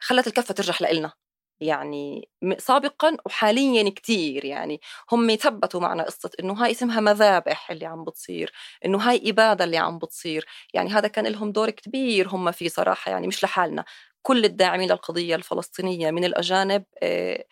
خلت 0.00 0.26
الكفة 0.26 0.54
ترجح 0.54 0.82
لنا 0.82 1.12
يعني 1.60 2.28
سابقا 2.58 3.16
وحاليا 3.26 3.90
كتير 3.90 4.44
يعني. 4.44 4.80
هم 5.12 5.34
ثبتوا 5.36 5.80
معنا 5.80 6.02
قصة 6.02 6.30
إنه 6.40 6.52
هاي 6.54 6.70
اسمها 6.70 7.00
مذابح 7.00 7.70
اللي 7.70 7.86
عم 7.86 8.04
بتصير 8.04 8.52
إنه 8.84 8.98
هاي 8.98 9.30
إبادة 9.30 9.64
اللي 9.64 9.76
عم 9.78 9.98
بتصير. 9.98 10.46
يعني 10.74 10.90
هذا 10.90 11.08
كان 11.08 11.26
لهم 11.26 11.52
دور 11.52 11.70
كبير 11.70 12.28
هم 12.28 12.50
فيه 12.52 12.68
صراحة 12.68 13.10
يعني 13.10 13.26
مش 13.26 13.44
لحالنا. 13.44 13.84
كل 14.22 14.44
الداعمين 14.44 14.90
للقضية 14.90 15.34
الفلسطينية 15.34 16.10
من 16.10 16.24
الأجانب 16.24 16.84
آه 17.02 17.44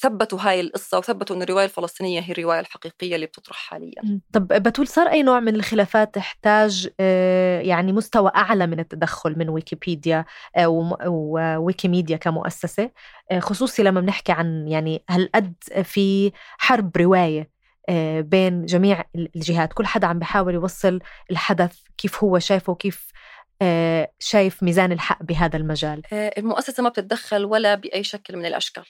ثبتوا 0.00 0.38
هاي 0.40 0.60
القصة 0.60 0.98
وثبتوا 0.98 1.36
أن 1.36 1.42
الرواية 1.42 1.64
الفلسطينية 1.64 2.20
هي 2.20 2.32
الرواية 2.32 2.60
الحقيقية 2.60 3.14
اللي 3.14 3.26
بتطرح 3.26 3.56
حاليا. 3.56 4.20
طب 4.32 4.48
بتول 4.48 4.88
صار 4.88 5.06
أي 5.08 5.22
نوع 5.22 5.40
من 5.40 5.54
الخلافات 5.54 6.14
تحتاج 6.14 6.88
آه، 7.00 7.60
يعني 7.60 7.92
مستوى 7.92 8.30
أعلى 8.36 8.66
من 8.66 8.80
التدخل 8.80 9.38
من 9.38 9.48
ويكيبيديا 9.48 10.24
آه، 10.56 10.68
وويكيميديا 11.06 12.16
كمؤسسة؟ 12.16 12.90
خصوصي 13.38 13.82
لما 13.82 14.00
بنحكي 14.00 14.32
عن 14.32 14.68
يعني 14.68 15.04
هالقد 15.10 15.54
في 15.82 16.32
حرب 16.58 16.96
رواية 16.96 17.58
بين 18.20 18.64
جميع 18.66 19.04
الجهات 19.14 19.72
كل 19.72 19.86
حدا 19.86 20.06
عم 20.06 20.18
بحاول 20.18 20.54
يوصل 20.54 21.00
الحدث 21.30 21.78
كيف 21.98 22.24
هو 22.24 22.38
شايفه 22.38 22.72
وكيف 22.72 23.12
شايف 24.18 24.62
ميزان 24.62 24.92
الحق 24.92 25.22
بهذا 25.22 25.56
المجال؟ 25.56 26.02
المؤسسة 26.12 26.82
ما 26.82 26.88
بتتدخل 26.88 27.44
ولا 27.44 27.74
بأي 27.74 28.04
شكل 28.04 28.36
من 28.36 28.46
الأشكال. 28.46 28.84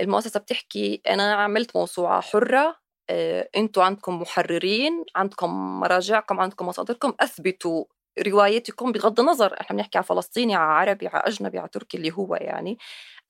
المؤسسة 0.00 0.40
بتحكي 0.40 1.02
أنا 1.08 1.34
عملت 1.34 1.76
موسوعة 1.76 2.20
حرة 2.20 2.76
آه، 3.10 3.48
أنتوا 3.56 3.84
عندكم 3.84 4.20
محررين 4.22 5.04
عندكم 5.16 5.80
مراجعكم 5.80 6.40
عندكم 6.40 6.66
مصادركم 6.66 7.14
أثبتوا 7.20 7.84
روايتكم 8.26 8.92
بغض 8.92 9.20
النظر. 9.20 9.60
إحنا 9.60 9.76
بنحكي 9.76 9.98
على 9.98 10.04
فلسطيني 10.04 10.54
على 10.54 10.72
عربي 10.72 11.08
على 11.08 11.22
أجنبي 11.26 11.58
على 11.58 11.68
تركي 11.68 11.96
اللي 11.96 12.12
هو 12.12 12.34
يعني. 12.34 12.78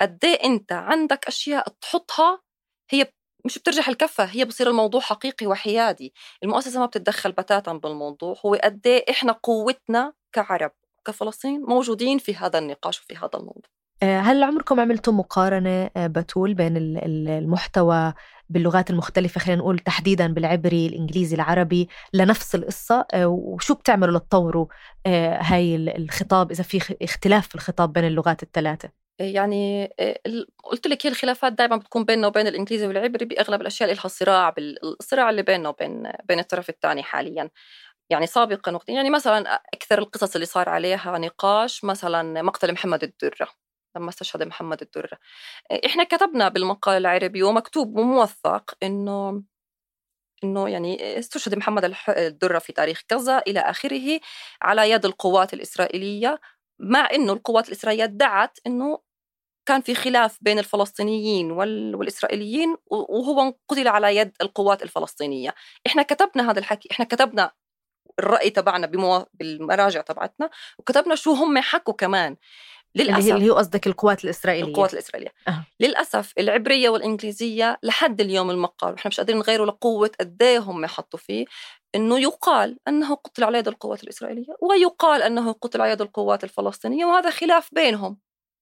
قد 0.00 0.24
إيه 0.24 0.44
أنت 0.44 0.72
عندك 0.72 1.26
أشياء 1.28 1.68
تحطها 1.80 2.40
هي 2.90 3.06
مش 3.44 3.58
بترجح 3.58 3.88
الكفة 3.88 4.24
هي 4.24 4.44
بصير 4.44 4.68
الموضوع 4.70 5.00
حقيقي 5.00 5.46
وحيادي. 5.46 6.14
المؤسسة 6.42 6.80
ما 6.80 6.86
بتتدخل 6.86 7.32
بتاتا 7.32 7.72
بالموضوع 7.72 8.36
هو 8.46 8.54
قد 8.54 8.86
إيه 8.86 9.04
إحنا 9.10 9.32
قوتنا 9.32 10.12
كعرب 10.32 10.72
كفلسطين 11.06 11.60
موجودين 11.60 12.18
في 12.18 12.34
هذا 12.34 12.58
النقاش 12.58 13.00
وفي 13.00 13.16
هذا 13.16 13.30
الموضوع؟ 13.34 13.80
آه، 14.02 14.20
هل 14.20 14.42
عمركم 14.42 14.80
عملتوا 14.80 15.12
مقارنة 15.12 15.90
آه، 15.96 16.06
بتول 16.06 16.54
بين 16.54 16.76
المحتوى 16.76 18.12
باللغات 18.48 18.90
المختلفة 18.90 19.40
خلينا 19.40 19.60
نقول 19.60 19.78
تحديدا 19.78 20.26
بالعبري 20.26 20.86
الإنجليزي 20.86 21.36
العربي 21.36 21.88
لنفس 22.14 22.54
القصة؟ 22.54 23.06
آه، 23.12 23.26
وشو 23.26 23.74
بتعملوا 23.74 24.18
لتطوروا 24.18 24.66
هاي 25.06 25.76
الخطاب 25.76 26.50
إذا 26.50 26.62
في 26.62 26.96
اختلاف 27.02 27.48
في 27.48 27.54
الخطاب 27.54 27.92
بين 27.92 28.04
اللغات 28.04 28.42
الثلاثة؟ 28.42 28.90
يعني 29.20 29.90
قلت 30.64 30.86
لك 30.86 31.06
هي 31.06 31.10
الخلافات 31.10 31.52
دائما 31.52 31.76
بتكون 31.76 32.04
بيننا 32.04 32.26
وبين 32.26 32.46
الإنجليزي 32.46 32.86
والعبري 32.86 33.24
بأغلب 33.24 33.60
الأشياء 33.60 33.90
اللي 33.90 34.00
لها 34.00 34.08
صراع 34.08 34.50
بالصراع 34.50 35.30
اللي 35.30 35.42
بيننا 35.42 35.68
وبين 35.68 36.12
بين 36.24 36.38
الطرف 36.38 36.70
الثاني 36.70 37.02
حاليا. 37.02 37.50
يعني 38.10 38.26
سابقا 38.26 38.72
وقت 38.72 38.88
يعني 38.88 39.10
مثلا 39.10 39.54
أكثر 39.74 39.98
القصص 39.98 40.34
اللي 40.34 40.46
صار 40.46 40.68
عليها 40.68 41.18
نقاش 41.18 41.84
مثلا 41.84 42.42
مقتل 42.42 42.72
محمد 42.72 43.02
الدرة 43.02 43.48
لما 43.96 44.08
استشهد 44.08 44.42
محمد 44.42 44.82
الدرة. 44.82 45.18
إحنا 45.86 46.04
كتبنا 46.04 46.48
بالمقال 46.48 46.96
العربي 46.96 47.42
ومكتوب 47.42 47.98
وموثق 47.98 48.74
إنه 48.82 49.42
إنه 50.44 50.68
يعني 50.68 51.18
استشهد 51.18 51.54
محمد 51.54 51.94
الدرة 52.08 52.58
في 52.58 52.72
تاريخ 52.72 53.02
كذا 53.08 53.38
إلى 53.46 53.60
آخره 53.60 54.20
على 54.62 54.90
يد 54.90 55.04
القوات 55.04 55.54
الإسرائيلية 55.54 56.40
مع 56.80 57.08
إنه 57.14 57.32
القوات 57.32 57.68
الإسرائيلية 57.68 58.04
ادعت 58.04 58.58
إنه 58.66 58.98
كان 59.68 59.80
في 59.80 59.94
خلاف 59.94 60.38
بين 60.42 60.58
الفلسطينيين 60.58 61.50
والإسرائيليين 61.52 62.76
وهو 62.86 63.54
قتل 63.68 63.88
على 63.88 64.16
يد 64.16 64.32
القوات 64.42 64.82
الفلسطينية. 64.82 65.54
إحنا 65.86 66.02
كتبنا 66.02 66.50
هذا 66.50 66.58
الحكي 66.58 66.88
إحنا 66.92 67.04
كتبنا 67.04 67.52
الرأي 68.20 68.50
تبعنا 68.50 68.86
بمو... 68.86 69.26
بالمراجع 69.34 70.00
تبعتنا 70.00 70.50
وكتبنا 70.78 71.14
شو 71.14 71.32
هم 71.32 71.58
حكوا 71.58 71.94
كمان. 71.94 72.36
للأسف 72.94 73.32
اللي 73.34 73.44
هي 73.44 73.50
قصدك 73.50 73.86
القوات 73.86 74.24
الإسرائيلية. 74.24 74.68
القوات 74.68 74.94
الإسرائيلية. 74.94 75.32
أه. 75.48 75.64
للأسف 75.80 76.32
العبرية 76.38 76.88
والإنجليزية 76.88 77.78
لحد 77.82 78.20
اليوم 78.20 78.50
المقال 78.50 78.92
وإحنا 78.92 79.08
مش 79.08 79.20
قادرين 79.20 79.38
نغيره 79.38 79.64
لقوة 79.64 80.10
قد 80.20 80.42
إيه 80.42 80.58
هم 80.58 80.86
حطوا 80.86 81.18
فيه 81.18 81.44
إنه 81.94 82.18
يقال 82.20 82.78
أنه 82.88 83.14
قتل 83.14 83.44
على 83.44 83.58
يد 83.58 83.68
القوات 83.68 84.04
الإسرائيلية 84.04 84.56
ويقال 84.62 85.22
أنه 85.22 85.52
قتل 85.52 85.80
على 85.80 85.90
يد 85.92 86.00
القوات 86.00 86.44
الفلسطينية 86.44 87.04
وهذا 87.04 87.30
خلاف 87.30 87.74
بينهم. 87.74 88.18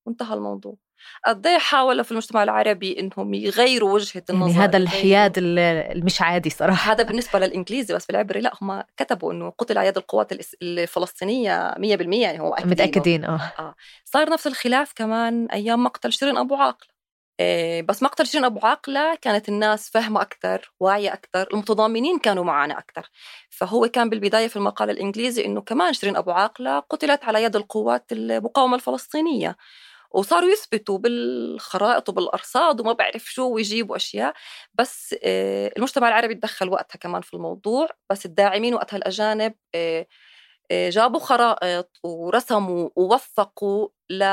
وانتهى 0.06 0.34
الموضوع. 0.34 0.76
قد 1.26 1.46
إيه 1.46 1.58
حاولوا 1.58 2.02
في 2.02 2.12
المجتمع 2.12 2.42
العربي 2.42 3.00
إنهم 3.00 3.34
يغيروا 3.34 3.92
وجهة 3.92 4.22
يعني 4.28 4.42
النظر 4.42 4.60
يعني 4.60 4.64
هذا 4.64 4.76
الحياد 4.76 5.32
المش 5.38 6.22
عادي 6.22 6.50
صراحة. 6.50 6.92
هذا 6.92 7.02
بالنسبة 7.02 7.38
للإنجليزي 7.38 7.94
بس 7.94 8.06
بالعبري 8.06 8.40
لا 8.40 8.52
هم 8.62 8.82
كتبوا 8.96 9.32
إنه 9.32 9.50
قتل 9.50 9.78
على 9.78 9.88
يد 9.88 9.96
القوات 9.96 10.32
الفلسطينية 10.62 11.74
100% 11.74 11.78
يعني 11.80 12.40
هو 12.40 12.54
أكيدين 12.54 12.70
متأكدين 12.70 13.24
آه. 13.24 13.52
آه. 13.58 13.74
صار 14.04 14.30
نفس 14.30 14.46
الخلاف 14.46 14.92
كمان 14.96 15.46
أيام 15.46 15.84
مقتل 15.84 16.12
شيرين 16.12 16.36
أبو 16.36 16.54
عاقلة. 16.54 16.98
إيه 17.40 17.82
بس 17.82 18.02
مقتل 18.02 18.26
شيرين 18.26 18.44
أبو 18.44 18.60
عاقلة 18.66 19.14
كانت 19.14 19.48
الناس 19.48 19.90
فاهمه 19.90 20.22
أكثر 20.22 20.72
واعية 20.80 21.12
أكثر 21.12 21.48
المتضامنين 21.52 22.18
كانوا 22.18 22.44
معنا 22.44 22.78
أكثر 22.78 23.10
فهو 23.50 23.88
كان 23.88 24.10
بالبداية 24.10 24.48
في 24.48 24.56
المقال 24.56 24.90
الإنجليزي 24.90 25.44
إنه 25.44 25.60
كمان 25.60 25.92
شيرين 25.92 26.16
أبو 26.16 26.30
عاقلة 26.30 26.78
قتلت 26.78 27.24
على 27.24 27.42
يد 27.42 27.56
القوات 27.56 28.12
المقاومة 28.12 28.74
الفلسطينية. 28.74 29.56
وصاروا 30.10 30.50
يثبتوا 30.50 30.98
بالخرائط 30.98 32.08
وبالأرصاد 32.08 32.80
وما 32.80 32.92
بعرف 32.92 33.24
شو 33.24 33.48
ويجيبوا 33.48 33.96
أشياء. 33.96 34.34
بس 34.74 35.14
آه، 35.24 35.72
المجتمع 35.76 36.08
العربي 36.08 36.34
تدخل 36.34 36.68
وقتها 36.68 36.98
كمان 36.98 37.22
في 37.22 37.34
الموضوع. 37.34 37.88
بس 38.10 38.26
الداعمين 38.26 38.74
وقتها 38.74 38.96
الأجانب 38.96 39.54
آه، 39.74 40.06
آه، 40.70 40.90
جابوا 40.90 41.20
خرائط 41.20 41.90
ورسموا 42.04 42.90
ووثقوا 42.96 43.88
ل... 44.10 44.24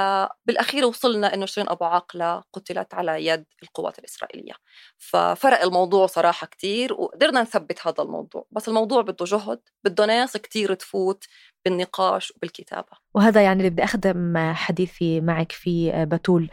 بالأخير 0.46 0.86
وصلنا 0.86 1.34
إنه 1.34 1.46
شيرين 1.46 1.70
أبو 1.70 1.86
عاقلة 1.86 2.44
قتلت 2.54 2.94
على 2.94 3.26
يد 3.26 3.46
القوات 3.64 4.00
الإسرائيلية. 4.00 4.54
ففرق 4.98 5.62
الموضوع 5.62 6.06
صراحة 6.08 6.48
كتير 6.48 6.94
وقدرنا 6.94 7.42
نثبت 7.42 7.88
هذا 7.88 8.04
الموضوع. 8.04 8.48
بس 8.52 8.68
الموضوع 8.70 9.02
بده 9.02 9.26
جهد 9.26 9.62
بده 9.84 10.06
ناس 10.06 10.38
كتير 10.38 10.74
تفوت 10.74 11.24
بالنقاش 11.66 12.34
وبالكتابة. 12.36 12.88
وهذا 13.14 13.44
يعني 13.44 13.60
اللي 13.60 13.70
بدي 13.70 13.84
أخدم 13.84 14.38
حديثي 14.54 15.22
معك 15.22 15.52
فيه 15.52 15.92
آه، 15.92 16.04
بتول. 16.04 16.50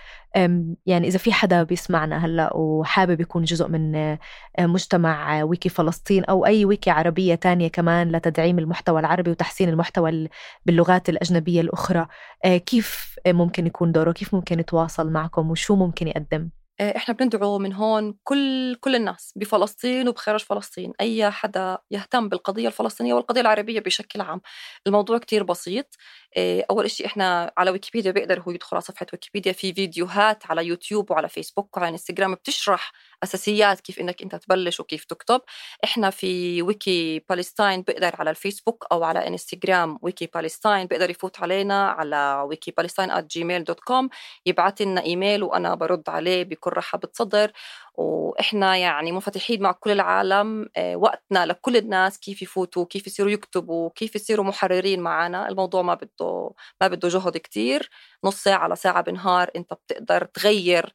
يعني 0.87 1.09
إذا 1.09 1.19
في 1.19 1.33
حدا 1.33 1.63
بيسمعنا 1.63 2.27
هلأ 2.27 2.57
وحابب 2.57 3.21
يكون 3.21 3.45
جزء 3.45 3.69
من 3.69 3.95
آه، 3.95 4.19
مجتمع 4.61 5.43
ويكي 5.43 5.69
فلسطين 5.69 6.25
أو 6.25 6.47
أي 6.47 6.65
ويكي 6.65 6.91
عربية 6.91 7.35
تانية 7.35 7.69
كمان 7.69 8.13
لتدعيم 8.13 8.59
المحتوى 8.59 9.01
العربي 9.01 9.31
وتحسين 9.31 9.69
المحتوى 9.69 10.29
باللغات 10.67 11.09
الأجنبية 11.09 11.61
الأخرى 11.61 12.07
آه، 12.45 12.57
كيف 12.57 13.19
ممكن 13.27 13.67
يكون 13.67 13.93
دوره؟ 13.93 14.13
كيف 14.13 14.35
ممكن 14.35 14.61
يتواصل 14.61 15.11
معكم؟ 15.11 15.51
وشو 15.51 15.77
ممكن 15.77 16.09
يقدم؟ 16.09 16.43
آه، 16.43 16.62
إحنا 16.81 17.15
بندعو 17.15 17.59
من 17.59 17.73
هون 17.73 18.15
كل 18.25 18.75
كل 18.81 18.95
الناس 18.97 19.33
بفلسطين 19.37 20.09
وبخارج 20.09 20.41
فلسطين. 20.41 20.93
أي 21.01 21.31
حدا 21.31 21.79
يهتم 21.91 22.29
بالقضية 22.29 22.67
الفلسطينية 22.69 23.15
والقضية 23.15 23.41
العربية 23.41 23.81
بشكل 23.81 24.21
عام. 24.21 24.41
الموضوع 24.87 25.19
كتير 25.19 25.43
بسيط. 25.43 25.87
آه، 25.87 26.22
أول 26.71 26.91
شيء 26.91 27.07
إحنا 27.07 27.53
على 27.59 27.71
ويكيبيديا 27.71 28.11
بيقدر 28.11 28.41
هو 28.41 28.51
يدخل 28.51 28.77
على 28.77 28.81
صفحة 28.81 29.07
ويكيبيديا 29.13 29.53
في 29.53 29.75
فيديوهات 29.75 30.47
على 30.47 30.67
يوتيوب 30.67 31.11
وعلى 31.11 31.29
فيسبوك 31.29 31.77
وعلى 31.77 31.89
إنستغرام 31.89 32.35
بتشرح 32.35 32.93
أساسيات 33.23 33.81
كيف 33.81 33.99
إنك 34.01 34.23
أنت 34.23 34.35
تبلش 34.37 34.81
وكيف 34.81 35.05
تكتب. 35.05 35.41
إحنا 35.85 36.11
في 36.11 36.63
ويكي 36.63 37.19
بالستاين 37.31 37.83
بيقدر 37.83 38.15
على 38.19 38.31
الفيسبوك 38.31 38.87
أو 38.93 39.05
على 39.05 39.27
إنستغرام 39.29 39.99
ويكي 40.03 40.27
بالستاين 40.35 40.87
بيقدر 40.87 41.11
يفوت 41.11 41.41
علينا 41.41 41.89
على 41.91 42.45
ويكي 42.49 42.71
بالستاين 42.79 43.27
Gmail 43.27 43.65
dot 43.65 43.81
com 43.81 44.09
يبعث 44.47 44.83
لنا 44.83 45.03
إيميل 45.05 45.43
وأنا 45.43 45.75
برد 45.75 46.09
عليه 46.09 46.43
بكل 46.45 46.71
رحب 46.73 47.01
صدر 47.13 47.53
وإحنا 47.95 48.77
يعني 48.77 49.13
منفتحين 49.13 49.63
مع 49.63 49.73
كل 49.73 49.91
العالم 49.91 50.69
آه، 50.77 50.97
وقتنا 50.97 51.47
لكل 51.47 51.77
الناس 51.77 52.19
كيف 52.19 52.43
يفوتوا 52.43 52.85
كيف 52.87 53.07
يصيروا 53.07 53.31
يكتبوا 53.31 53.91
كيف 53.95 54.15
يصيروا 54.15 54.45
محررين 54.45 55.01
معنا 55.01 55.49
الموضوع 55.49 55.83
ما 55.83 55.95
بده 55.95 56.51
ما 56.81 56.89
بده 56.89 57.09
جهد 57.09 57.37
كتير. 57.37 57.91
نص 58.25 58.43
ساعة 58.43 58.69
لساعه 58.69 59.03
بالنهار 59.03 59.51
أنت 59.57 59.73
بتقدر 59.73 60.25
تغير 60.25 60.95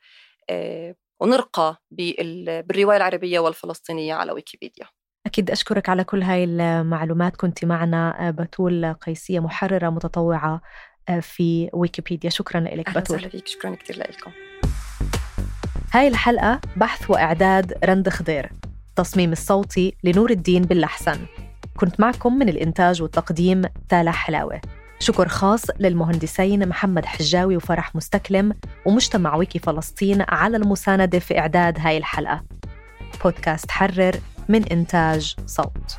آه، 0.49 0.95
ونرقى 1.19 1.81
بالرواية 1.91 2.97
العربية 2.97 3.39
والفلسطينية 3.39 4.13
على 4.13 4.31
ويكيبيديا. 4.31 4.85
أكيد 5.25 5.51
أشكرك 5.51 5.89
على 5.89 6.03
كل 6.03 6.21
هاي 6.23 6.43
المعلومات. 6.43 7.35
كنت 7.35 7.65
معنا 7.65 8.27
آه، 8.27 8.31
بتول 8.31 8.93
قيسية 8.93 9.39
محررة 9.39 9.89
متطوعة 9.89 10.61
في 11.21 11.69
ويكيبيديا. 11.73 12.29
شكرا 12.29 12.59
لك 12.59 12.97
بتول. 12.97 13.17
أهلا 13.17 13.29
فيك. 13.29 13.47
شكرا 13.47 13.75
كثير 13.75 13.97
لكم 13.97 14.31
هاي 15.93 16.07
الحلقة 16.07 16.61
بحث 16.75 17.09
وإعداد 17.09 17.73
رند 17.85 18.09
خضير 18.09 18.51
تصميم 18.95 19.31
الصوتي 19.31 19.95
لنور 20.03 20.31
الدين 20.31 20.61
باللحسن. 20.61 21.19
كنت 21.77 21.99
معكم 21.99 22.33
من 22.33 22.49
الإنتاج 22.49 23.01
والتقديم 23.01 23.61
تالا 23.89 24.11
حلاوة. 24.11 24.61
شكر 24.99 25.27
خاص 25.27 25.63
للمهندسين 25.79 26.67
محمد 26.69 27.05
حجاوي 27.05 27.57
وفرح 27.57 27.95
مستكلم 27.95 28.53
ومجتمع 28.85 29.35
ويكي 29.35 29.59
فلسطين 29.59 30.25
على 30.29 30.57
المساندة 30.57 31.19
في 31.19 31.39
إعداد 31.39 31.79
هاي 31.79 31.97
الحلقة. 31.97 32.43
بودكاست 33.23 33.71
حرر 33.71 34.15
من 34.49 34.63
إنتاج 34.63 35.35
صوت. 35.45 35.97